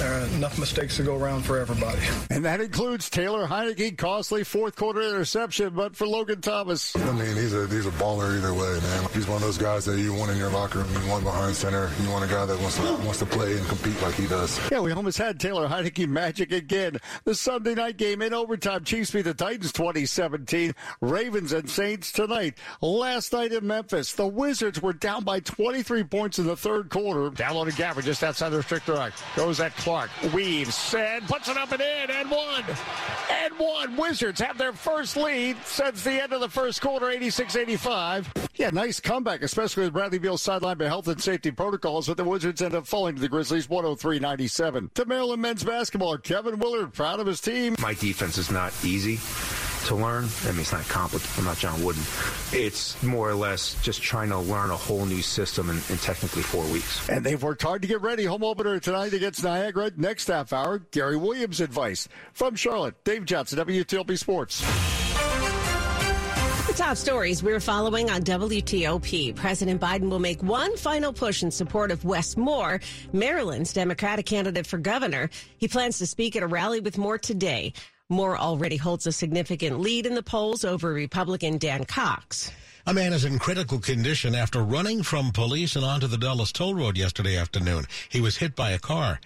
There 0.02 0.21
are 0.21 0.26
enough 0.35 0.59
mistakes 0.59 0.97
to 0.97 1.04
go 1.04 1.16
around 1.16 1.42
for 1.42 1.61
everybody. 1.61 2.00
And 2.28 2.44
that 2.44 2.61
includes 2.61 3.09
Taylor 3.09 3.47
Heinicke, 3.47 3.97
costly 3.97 4.42
fourth 4.42 4.75
quarter 4.75 5.00
interception, 5.00 5.75
but 5.75 5.94
for 5.94 6.09
Logan 6.09 6.40
Thomas. 6.40 6.97
I 6.97 7.12
mean, 7.12 7.37
he's 7.37 7.54
a 7.54 7.68
he's 7.68 7.87
a 7.87 7.92
baller 7.92 8.37
either 8.37 8.52
way, 8.52 8.80
man. 8.80 9.09
He's 9.14 9.28
one 9.28 9.37
of 9.37 9.42
those 9.42 9.59
guys 9.59 9.85
that 9.85 10.00
you 10.00 10.12
want 10.12 10.32
in 10.32 10.38
your 10.38 10.50
locker 10.50 10.80
room. 10.80 10.92
You 11.04 11.09
want 11.09 11.23
behind 11.23 11.54
center. 11.54 11.88
You 12.02 12.11
want 12.11 12.25
a 12.25 12.26
guy 12.26 12.44
that 12.47 12.59
wants 12.59 12.78
to 12.78 12.82
wants 12.82 13.21
to 13.21 13.26
play 13.26 13.56
and 13.56 13.64
compete 13.68 14.02
like 14.02 14.14
he 14.14 14.26
does. 14.26 14.59
Yeah, 14.73 14.80
we 14.80 14.90
almost 14.90 15.18
had 15.18 15.38
Taylor 15.38 15.68
Heinicke 15.68 16.09
magic 16.09 16.50
again. 16.50 16.97
The 17.23 17.37
Sunday 17.37 17.76
night 17.76 17.97
game 17.97 18.23
in 18.23 18.35
overtime. 18.35 18.82
Chiefs 18.82 19.12
beat 19.12 19.23
the 19.23 19.35
Titans 19.35 19.71
2017. 19.71 20.75
Ravens 21.00 21.52
and 21.52 21.71
Saints 21.71 22.11
tonight. 22.11 22.59
Last 22.80 23.32
night 23.32 23.52
in 23.52 23.64
Memphis, 23.64 24.14
the 24.14 24.26
Wizards 24.26 24.82
were 24.82 24.94
down 24.94 25.23
by 25.23 25.38
23 25.38 26.02
points 26.02 26.40
in 26.40 26.47
the 26.47 26.56
third 26.56 26.90
quarter. 26.90 27.30
Downloaded 27.30 27.76
Gabbard 27.76 28.04
just 28.04 28.25
outside 28.25 28.49
the 28.49 28.59
restrictor 28.59 28.97
rack. 28.97 29.12
Goes 29.37 29.61
at 29.61 29.73
Clark. 29.92 30.32
Weaves 30.32 30.94
and 30.94 31.22
puts 31.26 31.49
it 31.50 31.58
up 31.58 31.70
and 31.70 31.82
in 31.82 32.11
and 32.11 32.30
one. 32.30 32.64
And 33.30 33.58
one. 33.58 33.94
Wizards 33.94 34.40
have 34.40 34.56
their 34.56 34.72
first 34.72 35.18
lead 35.18 35.58
since 35.66 36.02
the 36.02 36.12
end 36.12 36.32
of 36.32 36.40
the 36.40 36.49
first 36.49 36.80
quarter, 36.80 37.08
86-85. 37.08 38.49
Yeah, 38.54 38.70
nice 38.70 39.00
comeback, 39.00 39.42
especially 39.42 39.84
with 39.84 39.92
Bradley 39.92 40.18
Beal 40.18 40.38
sidelined 40.38 40.78
by 40.78 40.87
health 40.87 41.08
and 41.08 41.22
safety 41.22 41.50
protocols, 41.50 42.08
but 42.08 42.16
the 42.16 42.25
Wizards 42.25 42.62
end 42.62 42.75
up 42.75 42.87
falling 42.87 43.16
to 43.16 43.20
the 43.20 43.28
Grizzlies 43.28 43.66
103-97. 43.66 44.94
To 44.94 45.04
Maryland 45.04 45.42
men's 45.42 45.62
basketball, 45.62 46.16
Kevin 46.16 46.58
Willard 46.58 46.94
proud 46.94 47.20
of 47.20 47.26
his 47.26 47.42
team. 47.42 47.76
My 47.78 47.92
defense 47.92 48.38
is 48.38 48.50
not 48.50 48.72
easy 48.82 49.18
to 49.86 49.94
learn. 49.94 50.28
I 50.44 50.52
mean, 50.52 50.60
it's 50.60 50.72
not 50.72 50.88
complicated. 50.88 51.38
I'm 51.38 51.44
not 51.44 51.58
John 51.58 51.82
Wooden. 51.82 52.02
It's 52.52 53.00
more 53.02 53.28
or 53.28 53.34
less 53.34 53.74
just 53.82 54.02
trying 54.02 54.28
to 54.30 54.38
learn 54.38 54.70
a 54.70 54.76
whole 54.76 55.04
new 55.04 55.22
system 55.22 55.70
in, 55.70 55.76
in 55.88 55.98
technically 55.98 56.42
four 56.42 56.64
weeks. 56.66 57.08
And 57.08 57.24
they've 57.24 57.42
worked 57.42 57.62
hard 57.62 57.82
to 57.82 57.88
get 57.88 58.00
ready. 58.00 58.24
Home 58.24 58.44
opener 58.44 58.78
tonight 58.80 59.12
against 59.12 59.44
Niagara. 59.44 59.90
Next 59.96 60.28
half 60.28 60.52
hour, 60.52 60.78
Gary 60.90 61.16
Williams 61.16 61.60
advice. 61.60 62.08
From 62.32 62.56
Charlotte, 62.56 63.02
Dave 63.04 63.24
Johnson, 63.24 63.58
WTOP 63.58 64.18
Sports. 64.18 64.62
The 66.72 66.78
top 66.78 66.96
stories 66.96 67.42
we're 67.42 67.60
following 67.60 68.08
on 68.08 68.22
WTOP. 68.22 69.37
President 69.37 69.78
Biden 69.78 70.09
will 70.09 70.18
make 70.18 70.42
one 70.42 70.74
final 70.78 71.12
push 71.12 71.42
in 71.42 71.50
support 71.50 71.90
of 71.90 72.02
Wes 72.07 72.35
Moore, 72.35 72.80
Maryland's 73.12 73.74
Democratic 73.74 74.24
candidate 74.24 74.66
for 74.66 74.78
governor. 74.78 75.28
He 75.59 75.68
plans 75.68 75.98
to 75.98 76.07
speak 76.07 76.35
at 76.35 76.42
a 76.42 76.46
rally 76.46 76.80
with 76.80 76.96
Moore 76.96 77.18
today. 77.18 77.74
Moore 78.12 78.38
already 78.38 78.77
holds 78.77 79.07
a 79.07 79.12
significant 79.12 79.81
lead 79.81 80.07
in 80.07 80.14
the 80.14 80.22
polls 80.22 80.64
over 80.64 80.92
Republican 80.92 81.59
Dan 81.59 81.85
Cox. 81.85 82.53
A 82.87 82.92
man 82.92 83.12
is 83.12 83.25
in 83.25 83.38
critical 83.38 83.79
condition 83.79 84.35
after 84.35 84.62
running 84.62 85.03
from 85.03 85.33
police 85.33 85.77
and 85.77 85.85
onto 85.85 86.07
the 86.07 86.18
Dulles 86.18 86.53
Toll 86.53 86.75
Road 86.75 86.96
yesterday 86.96 87.37
afternoon. 87.37 87.87
He 88.09 88.20
was 88.20 88.37
hit 88.37 88.55
by 88.55 88.70
a 88.70 88.79
car. 88.79 89.20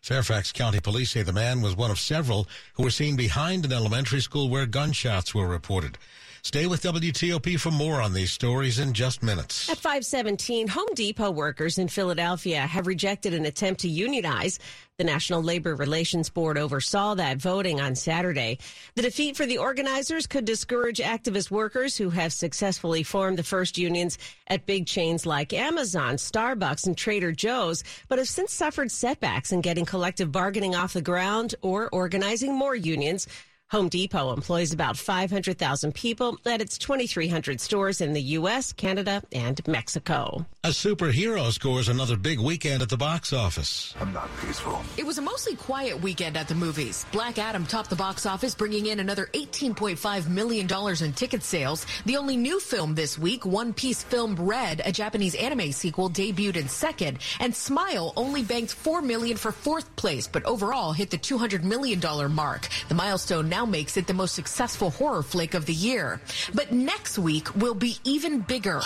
Fairfax 0.00 0.52
County 0.52 0.80
Police 0.80 1.10
say 1.10 1.22
the 1.22 1.32
man 1.32 1.60
was 1.60 1.76
one 1.76 1.90
of 1.90 1.98
several 1.98 2.48
who 2.74 2.84
were 2.84 2.90
seen 2.90 3.16
behind 3.16 3.64
an 3.64 3.72
elementary 3.72 4.20
school 4.20 4.48
where 4.48 4.64
gunshots 4.64 5.34
were 5.34 5.46
reported. 5.46 5.98
Stay 6.42 6.66
with 6.66 6.82
WTOP 6.82 7.60
for 7.60 7.70
more 7.70 8.00
on 8.00 8.12
these 8.12 8.32
stories 8.32 8.78
in 8.78 8.92
just 8.92 9.22
minutes. 9.22 9.68
At 9.68 9.78
517, 9.78 10.68
Home 10.68 10.88
Depot 10.94 11.30
workers 11.30 11.78
in 11.78 11.88
Philadelphia 11.88 12.60
have 12.60 12.86
rejected 12.86 13.34
an 13.34 13.44
attempt 13.44 13.80
to 13.82 13.88
unionize. 13.88 14.58
The 14.96 15.04
National 15.04 15.42
Labor 15.42 15.74
Relations 15.74 16.28
Board 16.28 16.58
oversaw 16.58 17.14
that 17.14 17.38
voting 17.38 17.80
on 17.80 17.94
Saturday. 17.94 18.58
The 18.96 19.02
defeat 19.02 19.36
for 19.36 19.46
the 19.46 19.58
organizers 19.58 20.26
could 20.26 20.44
discourage 20.44 20.98
activist 20.98 21.50
workers 21.50 21.96
who 21.96 22.10
have 22.10 22.32
successfully 22.32 23.02
formed 23.02 23.38
the 23.38 23.42
first 23.42 23.78
unions 23.78 24.18
at 24.48 24.66
big 24.66 24.86
chains 24.86 25.24
like 25.24 25.54
Amazon, 25.54 26.16
Starbucks, 26.16 26.86
and 26.86 26.96
Trader 26.96 27.32
Joe's, 27.32 27.82
but 28.08 28.18
have 28.18 28.28
since 28.28 28.52
suffered 28.52 28.90
setbacks 28.90 29.52
in 29.52 29.62
getting 29.62 29.86
collective 29.86 30.32
bargaining 30.32 30.74
off 30.74 30.92
the 30.92 31.00
ground 31.00 31.54
or 31.62 31.88
organizing 31.92 32.54
more 32.54 32.74
unions. 32.74 33.26
Home 33.70 33.88
Depot 33.88 34.32
employs 34.32 34.72
about 34.72 34.96
500,000 34.96 35.94
people 35.94 36.36
at 36.44 36.60
its 36.60 36.76
2,300 36.76 37.60
stores 37.60 38.00
in 38.00 38.14
the 38.14 38.22
U.S., 38.38 38.72
Canada, 38.72 39.22
and 39.30 39.64
Mexico. 39.68 40.44
A 40.64 40.70
superhero 40.70 41.52
scores 41.52 41.88
another 41.88 42.16
big 42.16 42.40
weekend 42.40 42.82
at 42.82 42.88
the 42.88 42.96
box 42.96 43.32
office. 43.32 43.94
I'm 44.00 44.12
not 44.12 44.28
peaceful. 44.40 44.82
It 44.96 45.06
was 45.06 45.18
a 45.18 45.22
mostly 45.22 45.54
quiet 45.54 46.02
weekend 46.02 46.36
at 46.36 46.48
the 46.48 46.54
movies. 46.56 47.06
Black 47.12 47.38
Adam 47.38 47.64
topped 47.64 47.90
the 47.90 47.96
box 47.96 48.26
office, 48.26 48.56
bringing 48.56 48.86
in 48.86 48.98
another 48.98 49.26
$18.5 49.34 50.28
million 50.28 50.68
in 51.04 51.12
ticket 51.12 51.44
sales. 51.44 51.86
The 52.06 52.16
only 52.16 52.36
new 52.36 52.58
film 52.58 52.96
this 52.96 53.20
week, 53.20 53.46
One 53.46 53.72
Piece 53.72 54.02
film 54.02 54.34
Red, 54.34 54.82
a 54.84 54.90
Japanese 54.90 55.36
anime 55.36 55.70
sequel, 55.70 56.10
debuted 56.10 56.56
in 56.56 56.68
second, 56.68 57.18
and 57.38 57.54
Smile 57.54 58.12
only 58.16 58.42
banked 58.42 58.74
$4 58.74 59.00
million 59.00 59.36
for 59.36 59.52
fourth 59.52 59.94
place, 59.94 60.26
but 60.26 60.44
overall 60.44 60.92
hit 60.92 61.10
the 61.10 61.18
$200 61.18 61.62
million 61.62 62.00
mark. 62.34 62.66
The 62.88 62.94
milestone 62.96 63.48
now 63.48 63.59
makes 63.66 63.96
it 63.96 64.06
the 64.06 64.14
most 64.14 64.34
successful 64.34 64.90
horror 64.90 65.22
flick 65.22 65.54
of 65.54 65.66
the 65.66 65.74
year. 65.74 66.20
But 66.54 66.72
next 66.72 67.18
week 67.18 67.54
will 67.56 67.74
be 67.74 67.96
even 68.04 68.40
bigger. 68.40 68.80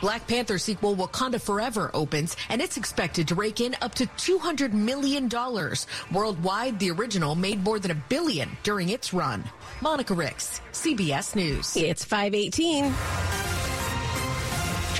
Black 0.00 0.26
Panther 0.26 0.56
sequel 0.58 0.96
Wakanda 0.96 1.40
Forever 1.40 1.90
opens, 1.92 2.36
and 2.48 2.62
it's 2.62 2.76
expected 2.78 3.28
to 3.28 3.34
rake 3.34 3.60
in 3.60 3.76
up 3.82 3.94
to 3.96 4.06
$200 4.06 4.72
million. 4.72 5.28
Worldwide, 6.12 6.78
the 6.78 6.90
original 6.90 7.34
made 7.34 7.62
more 7.62 7.78
than 7.78 7.90
a 7.90 8.02
billion 8.08 8.48
during 8.62 8.88
its 8.88 9.12
run. 9.12 9.44
Monica 9.82 10.14
Ricks, 10.14 10.62
CBS 10.72 11.36
News. 11.36 11.76
It's 11.76 12.04
518. 12.04 13.29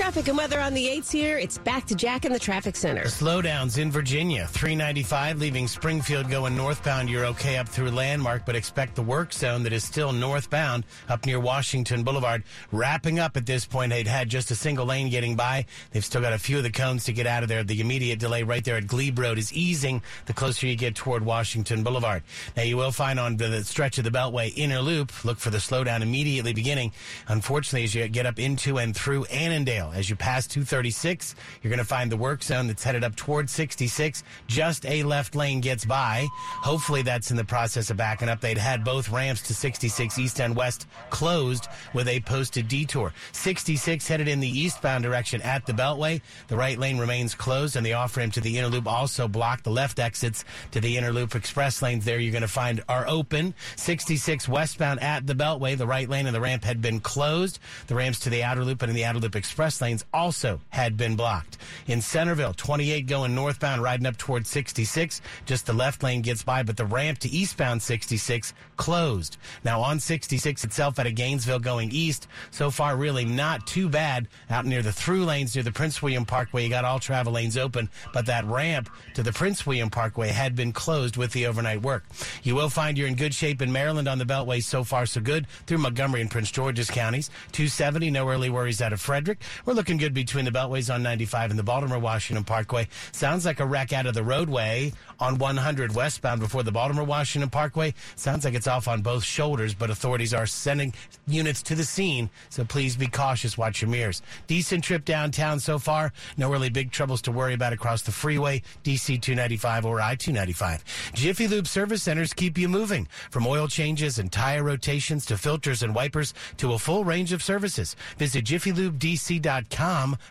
Traffic 0.01 0.29
and 0.29 0.37
weather 0.37 0.59
on 0.59 0.73
the 0.73 0.87
8s 0.87 1.11
here. 1.11 1.37
It's 1.37 1.59
back 1.59 1.85
to 1.85 1.93
Jack 1.93 2.25
in 2.25 2.33
the 2.33 2.39
traffic 2.39 2.75
center. 2.75 3.03
Slowdowns 3.03 3.77
in 3.77 3.91
Virginia. 3.91 4.47
395 4.47 5.37
leaving 5.37 5.67
Springfield 5.67 6.27
going 6.27 6.57
northbound. 6.57 7.07
You're 7.07 7.27
okay 7.27 7.57
up 7.57 7.69
through 7.69 7.91
Landmark, 7.91 8.43
but 8.43 8.55
expect 8.55 8.95
the 8.95 9.03
work 9.03 9.31
zone 9.31 9.61
that 9.61 9.71
is 9.71 9.83
still 9.83 10.11
northbound 10.11 10.85
up 11.07 11.27
near 11.27 11.39
Washington 11.39 12.01
Boulevard. 12.01 12.43
Wrapping 12.71 13.19
up 13.19 13.37
at 13.37 13.45
this 13.45 13.63
point. 13.63 13.91
They'd 13.91 14.07
had 14.07 14.27
just 14.27 14.49
a 14.49 14.55
single 14.55 14.87
lane 14.87 15.11
getting 15.11 15.35
by. 15.35 15.67
They've 15.91 16.03
still 16.03 16.21
got 16.21 16.33
a 16.33 16.39
few 16.39 16.57
of 16.57 16.63
the 16.63 16.71
cones 16.71 17.03
to 17.05 17.13
get 17.13 17.27
out 17.27 17.43
of 17.43 17.49
there. 17.49 17.63
The 17.63 17.79
immediate 17.79 18.17
delay 18.17 18.41
right 18.41 18.65
there 18.65 18.77
at 18.77 18.87
Glebe 18.87 19.19
Road 19.19 19.37
is 19.37 19.53
easing 19.53 20.01
the 20.25 20.33
closer 20.33 20.65
you 20.65 20.75
get 20.75 20.95
toward 20.95 21.23
Washington 21.23 21.83
Boulevard. 21.83 22.23
Now 22.57 22.63
you 22.63 22.75
will 22.75 22.91
find 22.91 23.19
on 23.19 23.37
the 23.37 23.63
stretch 23.63 23.99
of 23.99 24.03
the 24.03 24.09
Beltway 24.09 24.51
inner 24.55 24.79
loop, 24.79 25.23
look 25.23 25.37
for 25.37 25.51
the 25.51 25.59
slowdown 25.59 26.01
immediately 26.01 26.53
beginning. 26.53 26.91
Unfortunately, 27.27 27.83
as 27.83 27.93
you 27.93 28.07
get 28.07 28.25
up 28.25 28.39
into 28.39 28.79
and 28.79 28.95
through 28.95 29.25
Annandale, 29.25 29.90
As 29.93 30.09
you 30.09 30.15
pass 30.15 30.47
236, 30.47 31.35
you're 31.61 31.69
going 31.69 31.79
to 31.79 31.85
find 31.85 32.11
the 32.11 32.17
work 32.17 32.43
zone 32.43 32.67
that's 32.67 32.83
headed 32.83 33.03
up 33.03 33.15
towards 33.15 33.51
66. 33.51 34.23
Just 34.47 34.85
a 34.85 35.03
left 35.03 35.35
lane 35.35 35.59
gets 35.59 35.85
by. 35.85 36.27
Hopefully 36.61 37.01
that's 37.01 37.31
in 37.31 37.37
the 37.37 37.43
process 37.43 37.89
of 37.89 37.97
backing 37.97 38.29
up. 38.29 38.39
They'd 38.39 38.57
had 38.57 38.83
both 38.83 39.09
ramps 39.09 39.41
to 39.43 39.53
66 39.53 40.17
east 40.17 40.39
and 40.39 40.55
west 40.55 40.87
closed 41.09 41.67
with 41.93 42.07
a 42.07 42.21
posted 42.21 42.67
detour. 42.67 43.13
66 43.33 44.07
headed 44.07 44.27
in 44.27 44.39
the 44.39 44.47
eastbound 44.47 45.03
direction 45.03 45.41
at 45.41 45.65
the 45.65 45.73
Beltway. 45.73 46.21
The 46.47 46.57
right 46.57 46.77
lane 46.77 46.97
remains 46.97 47.35
closed 47.35 47.75
and 47.75 47.85
the 47.85 47.93
off 47.93 48.15
ramp 48.15 48.33
to 48.33 48.41
the 48.41 48.57
inner 48.57 48.67
loop 48.67 48.87
also 48.87 49.27
blocked. 49.27 49.63
The 49.63 49.71
left 49.71 49.99
exits 49.99 50.45
to 50.71 50.79
the 50.79 50.97
inner 50.97 51.11
loop 51.11 51.35
express 51.35 51.81
lanes 51.81 52.05
there 52.05 52.19
you're 52.19 52.31
going 52.31 52.41
to 52.41 52.47
find 52.47 52.81
are 52.87 53.07
open. 53.07 53.53
66 53.75 54.47
westbound 54.47 55.01
at 55.01 55.27
the 55.27 55.35
Beltway. 55.35 55.77
The 55.77 55.87
right 55.87 56.07
lane 56.07 56.27
and 56.27 56.35
the 56.35 56.41
ramp 56.41 56.63
had 56.63 56.81
been 56.81 56.99
closed. 56.99 57.59
The 57.87 57.95
ramps 57.95 58.19
to 58.21 58.29
the 58.29 58.43
outer 58.43 58.63
loop 58.63 58.81
and 58.81 58.89
in 58.89 58.95
the 58.95 59.05
outer 59.05 59.19
loop 59.19 59.35
express 59.35 59.80
lanes 59.81 60.05
also 60.13 60.61
had 60.69 60.97
been 60.97 61.15
blocked. 61.15 61.57
In 61.87 62.01
Centreville, 62.01 62.53
28 62.53 63.07
going 63.07 63.35
northbound 63.35 63.81
riding 63.81 64.05
up 64.05 64.17
towards 64.17 64.49
66. 64.49 65.21
Just 65.45 65.65
the 65.65 65.73
left 65.73 66.03
lane 66.03 66.21
gets 66.21 66.43
by, 66.43 66.63
but 66.63 66.77
the 66.77 66.85
ramp 66.85 67.19
to 67.19 67.29
eastbound 67.29 67.81
66 67.81 68.53
closed. 68.77 69.37
Now 69.63 69.81
on 69.81 69.99
66 69.99 70.63
itself 70.63 70.99
out 70.99 71.07
of 71.07 71.15
Gainesville 71.15 71.59
going 71.59 71.91
east, 71.91 72.27
so 72.49 72.71
far 72.71 72.95
really 72.95 73.25
not 73.25 73.67
too 73.67 73.89
bad 73.89 74.27
out 74.49 74.65
near 74.65 74.81
the 74.81 74.91
through 74.91 75.25
lanes 75.25 75.55
near 75.55 75.63
the 75.63 75.71
Prince 75.71 76.01
William 76.01 76.25
Parkway. 76.25 76.63
You 76.63 76.69
got 76.69 76.85
all 76.85 76.99
travel 76.99 77.33
lanes 77.33 77.57
open, 77.57 77.89
but 78.13 78.25
that 78.25 78.45
ramp 78.45 78.89
to 79.13 79.23
the 79.23 79.31
Prince 79.31 79.65
William 79.65 79.89
Parkway 79.89 80.29
had 80.29 80.55
been 80.55 80.71
closed 80.71 81.17
with 81.17 81.31
the 81.31 81.45
overnight 81.45 81.81
work. 81.81 82.05
You 82.43 82.55
will 82.55 82.69
find 82.69 82.97
you're 82.97 83.07
in 83.07 83.15
good 83.15 83.33
shape 83.33 83.61
in 83.61 83.71
Maryland 83.71 84.07
on 84.07 84.17
the 84.17 84.25
Beltway 84.25 84.63
so 84.63 84.83
far 84.83 85.05
so 85.05 85.21
good 85.21 85.47
through 85.67 85.79
Montgomery 85.79 86.21
and 86.21 86.31
Prince 86.31 86.51
George's 86.51 86.89
counties. 86.89 87.29
270, 87.51 88.11
no 88.11 88.29
early 88.29 88.49
worries 88.49 88.81
out 88.81 88.93
of 88.93 89.01
Frederick. 89.01 89.41
We're 89.63 89.73
looking 89.73 89.97
good 89.97 90.15
between 90.15 90.45
the 90.45 90.51
Beltways 90.51 90.91
on 90.91 91.03
95 91.03 91.51
and 91.51 91.59
the 91.59 91.63
Baltimore 91.63 91.99
Washington 91.99 92.43
Parkway. 92.43 92.87
Sounds 93.11 93.45
like 93.45 93.59
a 93.59 93.65
wreck 93.65 93.93
out 93.93 94.07
of 94.07 94.15
the 94.15 94.23
roadway 94.23 94.91
on 95.19 95.37
100 95.37 95.93
westbound 95.93 96.39
before 96.39 96.63
the 96.63 96.71
Baltimore 96.71 97.03
Washington 97.03 97.49
Parkway. 97.49 97.93
Sounds 98.15 98.43
like 98.43 98.55
it's 98.55 98.65
off 98.65 98.87
on 98.87 99.03
both 99.03 99.23
shoulders, 99.23 99.75
but 99.75 99.91
authorities 99.91 100.33
are 100.33 100.47
sending 100.47 100.93
units 101.27 101.61
to 101.63 101.75
the 101.75 101.83
scene, 101.83 102.27
so 102.49 102.63
please 102.63 102.95
be 102.95 103.05
cautious. 103.05 103.55
Watch 103.55 103.83
your 103.83 103.91
mirrors. 103.91 104.23
Decent 104.47 104.83
trip 104.83 105.05
downtown 105.05 105.59
so 105.59 105.77
far. 105.77 106.11
No 106.37 106.49
really 106.49 106.69
big 106.69 106.91
troubles 106.91 107.21
to 107.23 107.31
worry 107.31 107.53
about 107.53 107.71
across 107.71 108.01
the 108.01 108.11
freeway, 108.11 108.63
DC 108.83 109.21
295 109.21 109.85
or 109.85 110.01
I 110.01 110.15
295. 110.15 110.83
Jiffy 111.13 111.47
Lube 111.47 111.67
service 111.67 112.01
centers 112.01 112.33
keep 112.33 112.57
you 112.57 112.67
moving 112.67 113.07
from 113.29 113.45
oil 113.45 113.67
changes 113.67 114.17
and 114.17 114.31
tire 114.31 114.63
rotations 114.63 115.23
to 115.27 115.37
filters 115.37 115.83
and 115.83 115.93
wipers 115.93 116.33
to 116.57 116.73
a 116.73 116.79
full 116.79 117.03
range 117.03 117.31
of 117.31 117.43
services. 117.43 117.95
Visit 118.17 118.45
jiffylubedc.com 118.45 119.50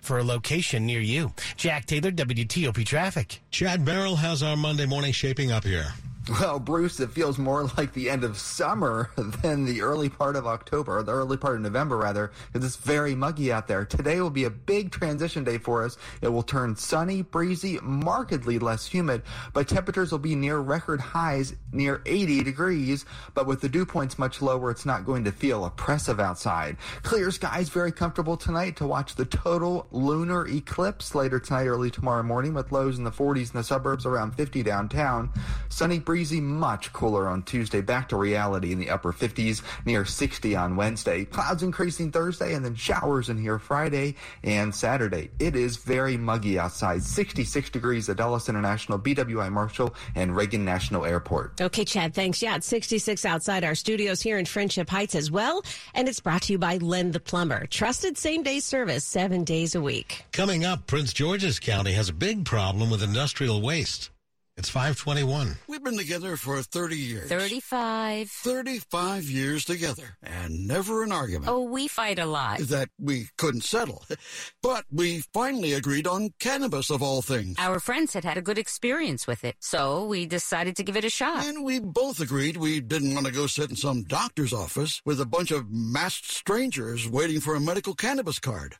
for 0.00 0.18
a 0.18 0.24
location 0.24 0.86
near 0.86 1.00
you. 1.00 1.32
Jack 1.56 1.86
Taylor, 1.86 2.10
WTOP 2.10 2.84
Traffic. 2.84 3.40
Chad 3.50 3.84
Merrill, 3.84 4.16
how's 4.16 4.42
our 4.42 4.56
Monday 4.56 4.86
morning 4.86 5.12
shaping 5.12 5.52
up 5.52 5.64
here? 5.64 5.92
Well, 6.38 6.60
Bruce, 6.60 7.00
it 7.00 7.10
feels 7.10 7.38
more 7.38 7.64
like 7.76 7.92
the 7.92 8.08
end 8.08 8.22
of 8.22 8.38
summer 8.38 9.10
than 9.16 9.64
the 9.64 9.82
early 9.82 10.08
part 10.08 10.36
of 10.36 10.46
October, 10.46 10.98
or 10.98 11.02
the 11.02 11.12
early 11.12 11.36
part 11.36 11.56
of 11.56 11.62
November, 11.62 11.96
rather, 11.96 12.30
because 12.52 12.64
it's 12.64 12.76
very 12.76 13.16
muggy 13.16 13.50
out 13.50 13.66
there. 13.66 13.84
Today 13.84 14.20
will 14.20 14.30
be 14.30 14.44
a 14.44 14.50
big 14.50 14.92
transition 14.92 15.42
day 15.42 15.58
for 15.58 15.84
us. 15.84 15.96
It 16.22 16.28
will 16.28 16.44
turn 16.44 16.76
sunny, 16.76 17.22
breezy, 17.22 17.80
markedly 17.82 18.60
less 18.60 18.86
humid, 18.86 19.22
but 19.52 19.66
temperatures 19.66 20.12
will 20.12 20.20
be 20.20 20.36
near 20.36 20.58
record 20.58 21.00
highs, 21.00 21.56
near 21.72 22.00
80 22.06 22.44
degrees. 22.44 23.06
But 23.34 23.48
with 23.48 23.60
the 23.60 23.68
dew 23.68 23.84
points 23.84 24.16
much 24.16 24.40
lower, 24.40 24.70
it's 24.70 24.86
not 24.86 25.04
going 25.04 25.24
to 25.24 25.32
feel 25.32 25.64
oppressive 25.64 26.20
outside. 26.20 26.76
Clear 27.02 27.32
skies, 27.32 27.70
very 27.70 27.90
comfortable 27.90 28.36
tonight 28.36 28.76
to 28.76 28.86
watch 28.86 29.16
the 29.16 29.24
total 29.24 29.88
lunar 29.90 30.46
eclipse 30.46 31.12
later 31.16 31.40
tonight, 31.40 31.66
early 31.66 31.90
tomorrow 31.90 32.22
morning, 32.22 32.54
with 32.54 32.70
lows 32.70 32.98
in 32.98 33.04
the 33.04 33.10
40s 33.10 33.52
in 33.52 33.58
the 33.58 33.64
suburbs, 33.64 34.06
around 34.06 34.36
50 34.36 34.62
downtown. 34.62 35.30
Sunny, 35.68 35.98
breezy, 35.98 36.19
much 36.40 36.92
cooler 36.92 37.28
on 37.28 37.42
Tuesday, 37.42 37.80
back 37.80 38.08
to 38.10 38.16
reality 38.16 38.72
in 38.72 38.78
the 38.78 38.90
upper 38.90 39.12
50s, 39.12 39.62
near 39.86 40.04
60 40.04 40.54
on 40.54 40.76
Wednesday. 40.76 41.24
Clouds 41.24 41.62
increasing 41.62 42.12
Thursday, 42.12 42.54
and 42.54 42.64
then 42.64 42.74
showers 42.74 43.30
in 43.30 43.38
here 43.38 43.58
Friday 43.58 44.16
and 44.44 44.74
Saturday. 44.74 45.30
It 45.38 45.56
is 45.56 45.78
very 45.78 46.16
muggy 46.16 46.58
outside, 46.58 47.02
66 47.02 47.70
degrees 47.70 48.08
at 48.10 48.18
Dulles 48.18 48.48
International, 48.48 48.98
BWI 48.98 49.50
Marshall, 49.50 49.94
and 50.14 50.36
Reagan 50.36 50.64
National 50.64 51.06
Airport. 51.06 51.60
Okay, 51.60 51.84
Chad, 51.84 52.14
thanks. 52.14 52.42
Yeah, 52.42 52.56
it's 52.56 52.66
66 52.66 53.24
outside 53.24 53.64
our 53.64 53.74
studios 53.74 54.20
here 54.20 54.38
in 54.38 54.44
Friendship 54.44 54.90
Heights 54.90 55.14
as 55.14 55.30
well. 55.30 55.62
And 55.94 56.08
it's 56.08 56.20
brought 56.20 56.42
to 56.42 56.52
you 56.52 56.58
by 56.58 56.76
Len 56.76 57.12
the 57.12 57.20
Plumber. 57.20 57.66
Trusted 57.66 58.18
same 58.18 58.42
day 58.42 58.60
service 58.60 59.04
seven 59.04 59.44
days 59.44 59.74
a 59.74 59.80
week. 59.80 60.24
Coming 60.32 60.64
up, 60.64 60.86
Prince 60.86 61.12
George's 61.12 61.58
County 61.58 61.92
has 61.92 62.08
a 62.08 62.12
big 62.12 62.44
problem 62.44 62.90
with 62.90 63.02
industrial 63.02 63.62
waste. 63.62 64.10
It's 64.60 64.68
521. 64.68 65.56
We've 65.68 65.82
been 65.82 65.96
together 65.96 66.36
for 66.36 66.60
30 66.60 66.94
years. 66.94 67.30
35. 67.30 68.28
35 68.28 69.24
years 69.24 69.64
together, 69.64 70.18
and 70.22 70.68
never 70.68 71.02
an 71.02 71.12
argument. 71.12 71.50
Oh, 71.50 71.62
we 71.62 71.88
fight 71.88 72.18
a 72.18 72.26
lot. 72.26 72.58
That 72.58 72.90
we 72.98 73.28
couldn't 73.38 73.64
settle. 73.64 74.04
But 74.62 74.84
we 74.92 75.22
finally 75.32 75.72
agreed 75.72 76.06
on 76.06 76.34
cannabis 76.38 76.90
of 76.90 77.02
all 77.02 77.22
things. 77.22 77.56
Our 77.58 77.80
friends 77.80 78.12
had 78.12 78.24
had 78.24 78.36
a 78.36 78.42
good 78.42 78.58
experience 78.58 79.26
with 79.26 79.42
it, 79.44 79.56
so 79.60 80.04
we 80.04 80.26
decided 80.26 80.76
to 80.76 80.82
give 80.82 80.98
it 80.98 81.04
a 81.04 81.10
shot. 81.10 81.46
And 81.46 81.64
we 81.64 81.80
both 81.80 82.20
agreed 82.20 82.58
we 82.58 82.80
didn't 82.80 83.14
want 83.14 83.26
to 83.26 83.32
go 83.32 83.46
sit 83.46 83.70
in 83.70 83.76
some 83.76 84.02
doctor's 84.02 84.52
office 84.52 85.00
with 85.06 85.22
a 85.22 85.26
bunch 85.26 85.50
of 85.50 85.70
masked 85.70 86.30
strangers 86.30 87.08
waiting 87.08 87.40
for 87.40 87.54
a 87.54 87.60
medical 87.60 87.94
cannabis 87.94 88.38
card. 88.38 88.76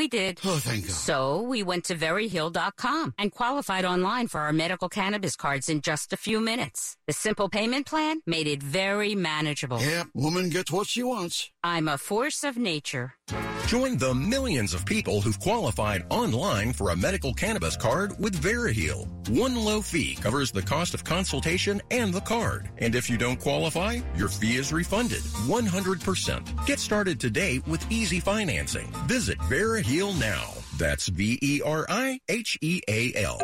We 0.00 0.08
did. 0.08 0.40
Oh, 0.46 0.56
thank 0.56 0.86
God. 0.86 0.92
So 0.92 1.42
we 1.42 1.62
went 1.62 1.84
to 1.84 1.94
veriheal.com 1.94 3.12
and 3.18 3.30
qualified 3.30 3.84
online 3.84 4.28
for 4.28 4.40
our 4.40 4.50
medical 4.50 4.88
cannabis 4.88 5.36
cards 5.36 5.68
in 5.68 5.82
just 5.82 6.14
a 6.14 6.16
few 6.16 6.40
minutes. 6.40 6.96
The 7.06 7.12
simple 7.12 7.50
payment 7.50 7.84
plan 7.84 8.22
made 8.26 8.46
it 8.46 8.62
very 8.62 9.14
manageable. 9.14 9.78
Yeah, 9.82 10.04
woman 10.14 10.48
gets 10.48 10.72
what 10.72 10.86
she 10.86 11.02
wants. 11.02 11.50
I'm 11.62 11.88
a 11.88 11.98
force 11.98 12.42
of 12.42 12.56
nature. 12.56 13.14
Join 13.66 13.98
the 13.98 14.14
millions 14.14 14.72
of 14.72 14.86
people 14.86 15.20
who've 15.20 15.38
qualified 15.38 16.04
online 16.08 16.72
for 16.72 16.90
a 16.90 16.96
medical 16.96 17.34
cannabis 17.34 17.76
card 17.76 18.18
with 18.18 18.40
Veriheal. 18.40 19.06
One 19.28 19.54
low 19.54 19.82
fee 19.82 20.16
covers 20.16 20.50
the 20.50 20.62
cost 20.62 20.94
of 20.94 21.04
consultation 21.04 21.82
and 21.90 22.14
the 22.14 22.22
card. 22.22 22.70
And 22.78 22.94
if 22.94 23.10
you 23.10 23.18
don't 23.18 23.38
qualify, 23.38 24.00
your 24.16 24.28
fee 24.28 24.56
is 24.56 24.72
refunded 24.72 25.20
100%. 25.20 26.66
Get 26.66 26.78
started 26.80 27.20
today 27.20 27.60
with 27.66 27.84
easy 27.92 28.20
financing. 28.20 28.86
Visit 29.06 29.38
Veriheal 29.40 30.18
now. 30.18 30.48
That's 30.78 31.08
V 31.08 31.38
E 31.42 31.60
R 31.64 31.84
I 31.88 32.20
H 32.28 32.58
E 32.62 32.80
A 32.88 33.12
L. 33.14 33.38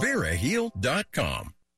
Veriheal.com. 0.00 1.52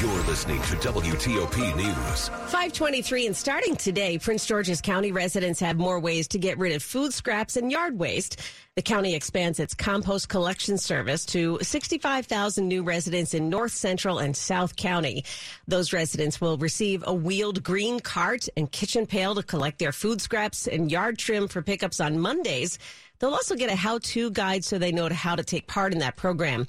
You're 0.00 0.10
listening 0.24 0.60
to 0.60 0.76
WTOP 0.76 1.74
News. 1.74 2.28
523 2.28 3.28
and 3.28 3.34
starting 3.34 3.76
today, 3.76 4.18
Prince 4.18 4.44
George's 4.44 4.82
County 4.82 5.10
residents 5.10 5.58
have 5.60 5.78
more 5.78 5.98
ways 5.98 6.28
to 6.28 6.38
get 6.38 6.58
rid 6.58 6.74
of 6.74 6.82
food 6.82 7.14
scraps 7.14 7.56
and 7.56 7.72
yard 7.72 7.98
waste. 7.98 8.42
The 8.74 8.82
county 8.82 9.14
expands 9.14 9.58
its 9.58 9.74
compost 9.74 10.28
collection 10.28 10.76
service 10.76 11.24
to 11.26 11.58
65,000 11.62 12.68
new 12.68 12.82
residents 12.82 13.32
in 13.32 13.48
North 13.48 13.72
Central 13.72 14.18
and 14.18 14.36
South 14.36 14.76
County. 14.76 15.24
Those 15.66 15.94
residents 15.94 16.42
will 16.42 16.58
receive 16.58 17.02
a 17.06 17.14
wheeled 17.14 17.62
green 17.62 17.98
cart 17.98 18.48
and 18.54 18.70
kitchen 18.70 19.06
pail 19.06 19.34
to 19.34 19.42
collect 19.42 19.78
their 19.78 19.92
food 19.92 20.20
scraps 20.20 20.66
and 20.66 20.92
yard 20.92 21.16
trim 21.16 21.48
for 21.48 21.62
pickups 21.62 22.00
on 22.00 22.18
Mondays. 22.18 22.78
They'll 23.18 23.30
also 23.30 23.54
get 23.56 23.72
a 23.72 23.74
how 23.74 23.98
to 23.98 24.30
guide 24.30 24.62
so 24.62 24.76
they 24.76 24.92
know 24.92 25.08
how 25.08 25.36
to 25.36 25.42
take 25.42 25.66
part 25.66 25.94
in 25.94 26.00
that 26.00 26.16
program. 26.16 26.66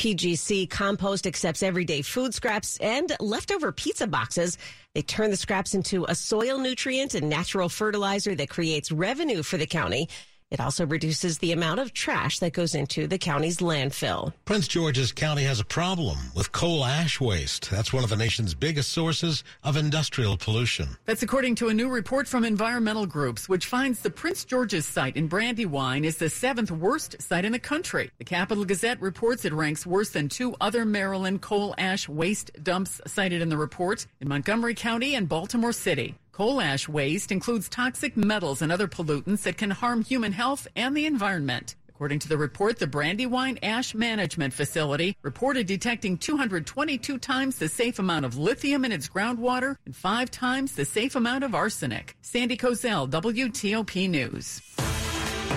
PGC 0.00 0.70
Compost 0.70 1.26
accepts 1.26 1.62
everyday 1.62 2.00
food 2.00 2.32
scraps 2.32 2.78
and 2.78 3.14
leftover 3.20 3.70
pizza 3.70 4.06
boxes. 4.06 4.56
They 4.94 5.02
turn 5.02 5.30
the 5.30 5.36
scraps 5.36 5.74
into 5.74 6.06
a 6.08 6.14
soil 6.14 6.56
nutrient 6.56 7.14
and 7.14 7.28
natural 7.28 7.68
fertilizer 7.68 8.34
that 8.36 8.48
creates 8.48 8.90
revenue 8.90 9.42
for 9.42 9.58
the 9.58 9.66
county. 9.66 10.08
It 10.50 10.58
also 10.58 10.84
reduces 10.84 11.38
the 11.38 11.52
amount 11.52 11.78
of 11.78 11.92
trash 11.92 12.40
that 12.40 12.52
goes 12.52 12.74
into 12.74 13.06
the 13.06 13.18
county's 13.18 13.58
landfill. 13.58 14.32
Prince 14.46 14.66
George's 14.66 15.12
County 15.12 15.44
has 15.44 15.60
a 15.60 15.64
problem 15.64 16.18
with 16.34 16.50
coal 16.50 16.84
ash 16.84 17.20
waste. 17.20 17.70
That's 17.70 17.92
one 17.92 18.02
of 18.02 18.10
the 18.10 18.16
nation's 18.16 18.52
biggest 18.52 18.90
sources 18.90 19.44
of 19.62 19.76
industrial 19.76 20.36
pollution. 20.36 20.88
That's 21.04 21.22
according 21.22 21.54
to 21.56 21.68
a 21.68 21.74
new 21.74 21.88
report 21.88 22.26
from 22.26 22.44
environmental 22.44 23.06
groups, 23.06 23.48
which 23.48 23.66
finds 23.66 24.00
the 24.00 24.10
Prince 24.10 24.44
George's 24.44 24.86
site 24.86 25.16
in 25.16 25.28
Brandywine 25.28 26.04
is 26.04 26.16
the 26.16 26.28
seventh 26.28 26.72
worst 26.72 27.22
site 27.22 27.44
in 27.44 27.52
the 27.52 27.60
country. 27.60 28.10
The 28.18 28.24
Capital 28.24 28.64
Gazette 28.64 29.00
reports 29.00 29.44
it 29.44 29.52
ranks 29.52 29.86
worse 29.86 30.10
than 30.10 30.28
two 30.28 30.56
other 30.60 30.84
Maryland 30.84 31.42
coal 31.42 31.76
ash 31.78 32.08
waste 32.08 32.50
dumps 32.60 33.00
cited 33.06 33.40
in 33.40 33.50
the 33.50 33.56
report 33.56 34.04
in 34.20 34.28
Montgomery 34.28 34.74
County 34.74 35.14
and 35.14 35.28
Baltimore 35.28 35.72
City. 35.72 36.16
Coal 36.32 36.60
ash 36.60 36.88
waste 36.88 37.32
includes 37.32 37.68
toxic 37.68 38.16
metals 38.16 38.62
and 38.62 38.70
other 38.70 38.88
pollutants 38.88 39.42
that 39.42 39.58
can 39.58 39.70
harm 39.70 40.02
human 40.02 40.32
health 40.32 40.68
and 40.76 40.96
the 40.96 41.06
environment. 41.06 41.74
According 41.88 42.20
to 42.20 42.28
the 42.28 42.38
report, 42.38 42.78
the 42.78 42.86
Brandywine 42.86 43.58
Ash 43.62 43.94
Management 43.94 44.54
Facility 44.54 45.16
reported 45.20 45.66
detecting 45.66 46.16
222 46.16 47.18
times 47.18 47.58
the 47.58 47.68
safe 47.68 47.98
amount 47.98 48.24
of 48.24 48.38
lithium 48.38 48.86
in 48.86 48.92
its 48.92 49.06
groundwater 49.06 49.76
and 49.84 49.94
five 49.94 50.30
times 50.30 50.72
the 50.72 50.86
safe 50.86 51.14
amount 51.14 51.44
of 51.44 51.54
arsenic. 51.54 52.16
Sandy 52.22 52.56
Kozel, 52.56 53.10
WTOP 53.10 54.08
News. 54.08 54.62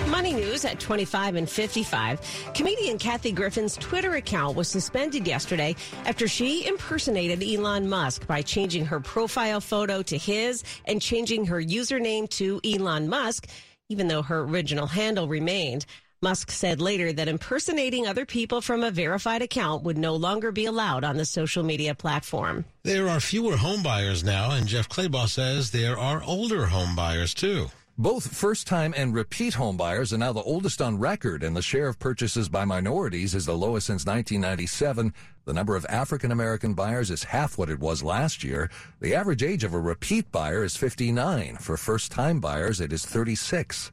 Money 0.08 0.32
news 0.32 0.64
at 0.64 0.80
25 0.80 1.36
and 1.36 1.48
55. 1.48 2.52
Comedian 2.54 2.98
Kathy 2.98 3.32
Griffin's 3.32 3.76
Twitter 3.76 4.14
account 4.14 4.56
was 4.56 4.68
suspended 4.68 5.26
yesterday 5.26 5.74
after 6.06 6.28
she 6.28 6.66
impersonated 6.66 7.42
Elon 7.42 7.88
Musk 7.88 8.26
by 8.26 8.40
changing 8.40 8.86
her 8.86 9.00
profile 9.00 9.60
photo 9.60 10.02
to 10.02 10.16
his 10.16 10.62
and 10.84 11.02
changing 11.02 11.46
her 11.46 11.60
username 11.60 12.28
to 12.30 12.60
Elon 12.64 13.08
Musk, 13.08 13.48
even 13.88 14.08
though 14.08 14.22
her 14.22 14.42
original 14.42 14.86
handle 14.86 15.28
remained. 15.28 15.86
Musk 16.22 16.50
said 16.50 16.80
later 16.80 17.12
that 17.12 17.28
impersonating 17.28 18.06
other 18.06 18.24
people 18.24 18.62
from 18.62 18.82
a 18.82 18.90
verified 18.90 19.42
account 19.42 19.82
would 19.82 19.98
no 19.98 20.16
longer 20.16 20.50
be 20.50 20.64
allowed 20.64 21.04
on 21.04 21.18
the 21.18 21.24
social 21.26 21.62
media 21.62 21.94
platform. 21.94 22.64
There 22.82 23.08
are 23.08 23.20
fewer 23.20 23.56
homebuyers 23.56 24.24
now, 24.24 24.52
and 24.52 24.66
Jeff 24.66 24.88
Claybaugh 24.88 25.28
says 25.28 25.70
there 25.70 25.98
are 25.98 26.22
older 26.22 26.66
homebuyers 26.66 27.34
too. 27.34 27.68
Both 27.96 28.36
first 28.36 28.66
time 28.66 28.92
and 28.96 29.14
repeat 29.14 29.54
home 29.54 29.76
buyers 29.76 30.12
are 30.12 30.18
now 30.18 30.32
the 30.32 30.42
oldest 30.42 30.82
on 30.82 30.98
record, 30.98 31.44
and 31.44 31.54
the 31.56 31.62
share 31.62 31.86
of 31.86 32.00
purchases 32.00 32.48
by 32.48 32.64
minorities 32.64 33.36
is 33.36 33.46
the 33.46 33.56
lowest 33.56 33.86
since 33.86 34.04
1997. 34.04 35.14
The 35.44 35.52
number 35.52 35.76
of 35.76 35.86
African 35.88 36.32
American 36.32 36.74
buyers 36.74 37.12
is 37.12 37.22
half 37.22 37.56
what 37.56 37.70
it 37.70 37.78
was 37.78 38.02
last 38.02 38.42
year. 38.42 38.68
The 39.00 39.14
average 39.14 39.44
age 39.44 39.62
of 39.62 39.74
a 39.74 39.78
repeat 39.78 40.32
buyer 40.32 40.64
is 40.64 40.76
59. 40.76 41.58
For 41.58 41.76
first 41.76 42.10
time 42.10 42.40
buyers, 42.40 42.80
it 42.80 42.92
is 42.92 43.06
36. 43.06 43.92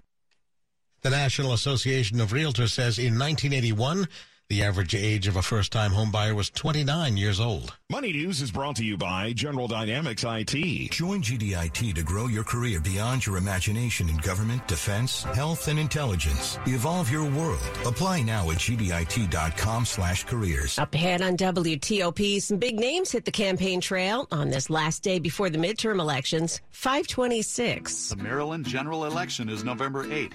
The 1.01 1.11
National 1.11 1.53
Association 1.53 2.19
of 2.19 2.31
Realtors 2.31 2.71
says 2.71 2.97
in 2.97 3.19
1981, 3.19 4.07
the 4.51 4.63
average 4.63 4.93
age 4.93 5.27
of 5.27 5.37
a 5.37 5.41
first 5.41 5.71
time 5.71 5.91
homebuyer 5.91 6.35
was 6.35 6.49
29 6.49 7.15
years 7.15 7.39
old. 7.39 7.73
Money 7.89 8.11
News 8.11 8.41
is 8.41 8.51
brought 8.51 8.75
to 8.75 8.83
you 8.83 8.97
by 8.97 9.31
General 9.31 9.65
Dynamics 9.65 10.25
IT. 10.27 10.91
Join 10.91 11.21
GDIT 11.21 11.95
to 11.95 12.03
grow 12.03 12.27
your 12.27 12.43
career 12.43 12.81
beyond 12.81 13.25
your 13.25 13.37
imagination 13.37 14.09
in 14.09 14.17
government, 14.17 14.67
defense, 14.67 15.23
health, 15.23 15.69
and 15.69 15.79
intelligence. 15.79 16.59
Evolve 16.65 17.09
your 17.09 17.23
world. 17.29 17.61
Apply 17.85 18.23
now 18.23 18.51
at 18.51 18.57
GDIT.com 18.57 19.85
slash 19.85 20.25
careers. 20.25 20.77
Up 20.77 20.93
ahead 20.95 21.21
on 21.21 21.37
WTOP, 21.37 22.41
some 22.41 22.57
big 22.57 22.77
names 22.77 23.09
hit 23.09 23.23
the 23.23 23.31
campaign 23.31 23.79
trail 23.79 24.27
on 24.33 24.49
this 24.49 24.69
last 24.69 25.01
day 25.01 25.17
before 25.17 25.49
the 25.49 25.57
midterm 25.57 26.01
elections, 26.01 26.59
526. 26.71 28.09
The 28.09 28.15
Maryland 28.17 28.65
general 28.65 29.05
election 29.05 29.47
is 29.47 29.63
November 29.63 30.03
8th. 30.03 30.33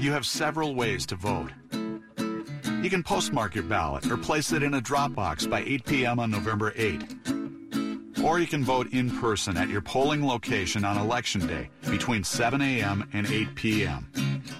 You 0.00 0.12
have 0.12 0.26
several 0.26 0.74
ways 0.74 1.06
to 1.06 1.14
vote. 1.14 1.52
You 2.82 2.90
can 2.90 3.02
postmark 3.02 3.54
your 3.56 3.64
ballot 3.64 4.10
or 4.10 4.16
place 4.16 4.52
it 4.52 4.62
in 4.62 4.74
a 4.74 4.80
drop 4.80 5.12
box 5.12 5.46
by 5.46 5.60
8 5.60 5.84
p.m. 5.84 6.20
on 6.20 6.30
November 6.30 6.72
8. 6.76 7.02
Or 8.22 8.38
you 8.38 8.46
can 8.46 8.64
vote 8.64 8.92
in 8.92 9.10
person 9.18 9.56
at 9.56 9.68
your 9.68 9.80
polling 9.80 10.24
location 10.24 10.84
on 10.84 10.96
Election 10.96 11.46
Day 11.46 11.70
between 11.90 12.22
7 12.22 12.60
a.m. 12.60 13.08
and 13.12 13.26
8 13.26 13.54
p.m. 13.56 14.08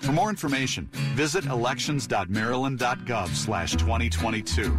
For 0.01 0.11
more 0.13 0.31
information, 0.31 0.89
visit 1.15 1.45
elections.maryland.gov 1.45 3.29
slash 3.29 3.73
2022. 3.73 4.77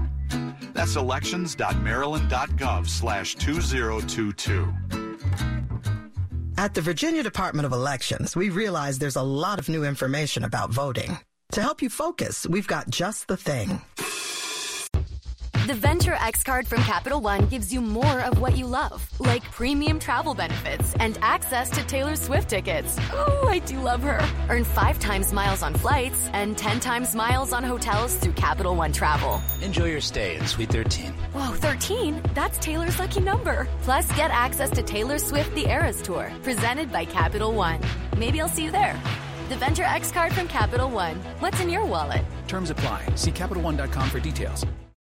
That's 0.73 0.95
elections.maryland.gov 0.97 2.87
slash 2.89 3.35
2022. 3.35 4.73
At 6.57 6.73
the 6.73 6.81
Virginia 6.81 7.23
Department 7.23 7.65
of 7.65 7.71
Elections, 7.71 8.35
we 8.35 8.49
realize 8.49 8.99
there's 8.99 9.15
a 9.15 9.21
lot 9.21 9.59
of 9.59 9.69
new 9.69 9.85
information 9.85 10.43
about 10.43 10.71
voting. 10.71 11.17
To 11.53 11.63
help 11.63 11.81
you 11.81 11.89
focus, 11.89 12.45
we've 12.47 12.67
got 12.67 12.89
just 12.91 13.27
the 13.27 13.35
thing. 13.35 13.81
The 15.65 15.73
Venture 15.73 16.13
X 16.13 16.43
card 16.43 16.67
from 16.67 16.83
Capital 16.83 17.21
One 17.21 17.47
gives 17.47 17.73
you 17.73 17.81
more 17.81 18.21
of 18.21 18.39
what 18.39 18.55
you 18.55 18.67
love, 18.67 19.07
like 19.19 19.43
premium 19.51 19.97
travel 19.97 20.35
benefits 20.35 20.93
and 20.99 21.17
access 21.23 21.71
to 21.71 21.83
Taylor 21.85 22.15
Swift 22.15 22.49
tickets. 22.49 22.97
Oh, 23.11 23.47
I 23.47 23.59
do 23.59 23.79
love 23.79 24.03
her. 24.03 24.19
Earn 24.49 24.63
five 24.63 24.99
times 24.99 25.33
miles 25.33 25.63
on 25.63 25.73
flights 25.73 26.29
and 26.33 26.55
10 26.55 26.79
times 26.81 27.15
miles 27.15 27.51
on 27.51 27.63
hotels 27.63 28.15
through 28.17 28.33
Capital 28.33 28.75
One 28.75 28.91
Travel. 28.91 29.41
Enjoy 29.63 29.85
your 29.85 30.01
stay 30.01 30.37
in 30.37 30.45
Suite 30.45 30.69
13. 30.69 31.11
Whoa, 31.33 31.53
13? 31.55 32.21
That's 32.35 32.59
Taylor's 32.59 32.99
lucky 32.99 33.21
number. 33.21 33.67
Plus, 33.81 34.11
get 34.13 34.29
access 34.29 34.69
to 34.71 34.83
Taylor 34.83 35.17
Swift 35.17 35.53
The 35.55 35.67
Eras 35.67 36.01
Tour, 36.03 36.31
presented 36.43 36.91
by 36.91 37.05
Capital 37.05 37.53
One. 37.53 37.81
Maybe 38.17 38.39
I'll 38.39 38.49
see 38.49 38.65
you 38.65 38.71
there. 38.71 39.01
The 39.49 39.55
Venture 39.55 39.83
X 39.83 40.11
card 40.11 40.31
from 40.31 40.47
Capital 40.47 40.91
One. 40.91 41.15
What's 41.39 41.59
in 41.59 41.69
your 41.71 41.83
wallet? 41.83 42.23
Terms 42.47 42.69
apply. 42.69 43.03
See 43.15 43.31
CapitalOne.com 43.31 44.09
for 44.09 44.19
details. 44.19 44.63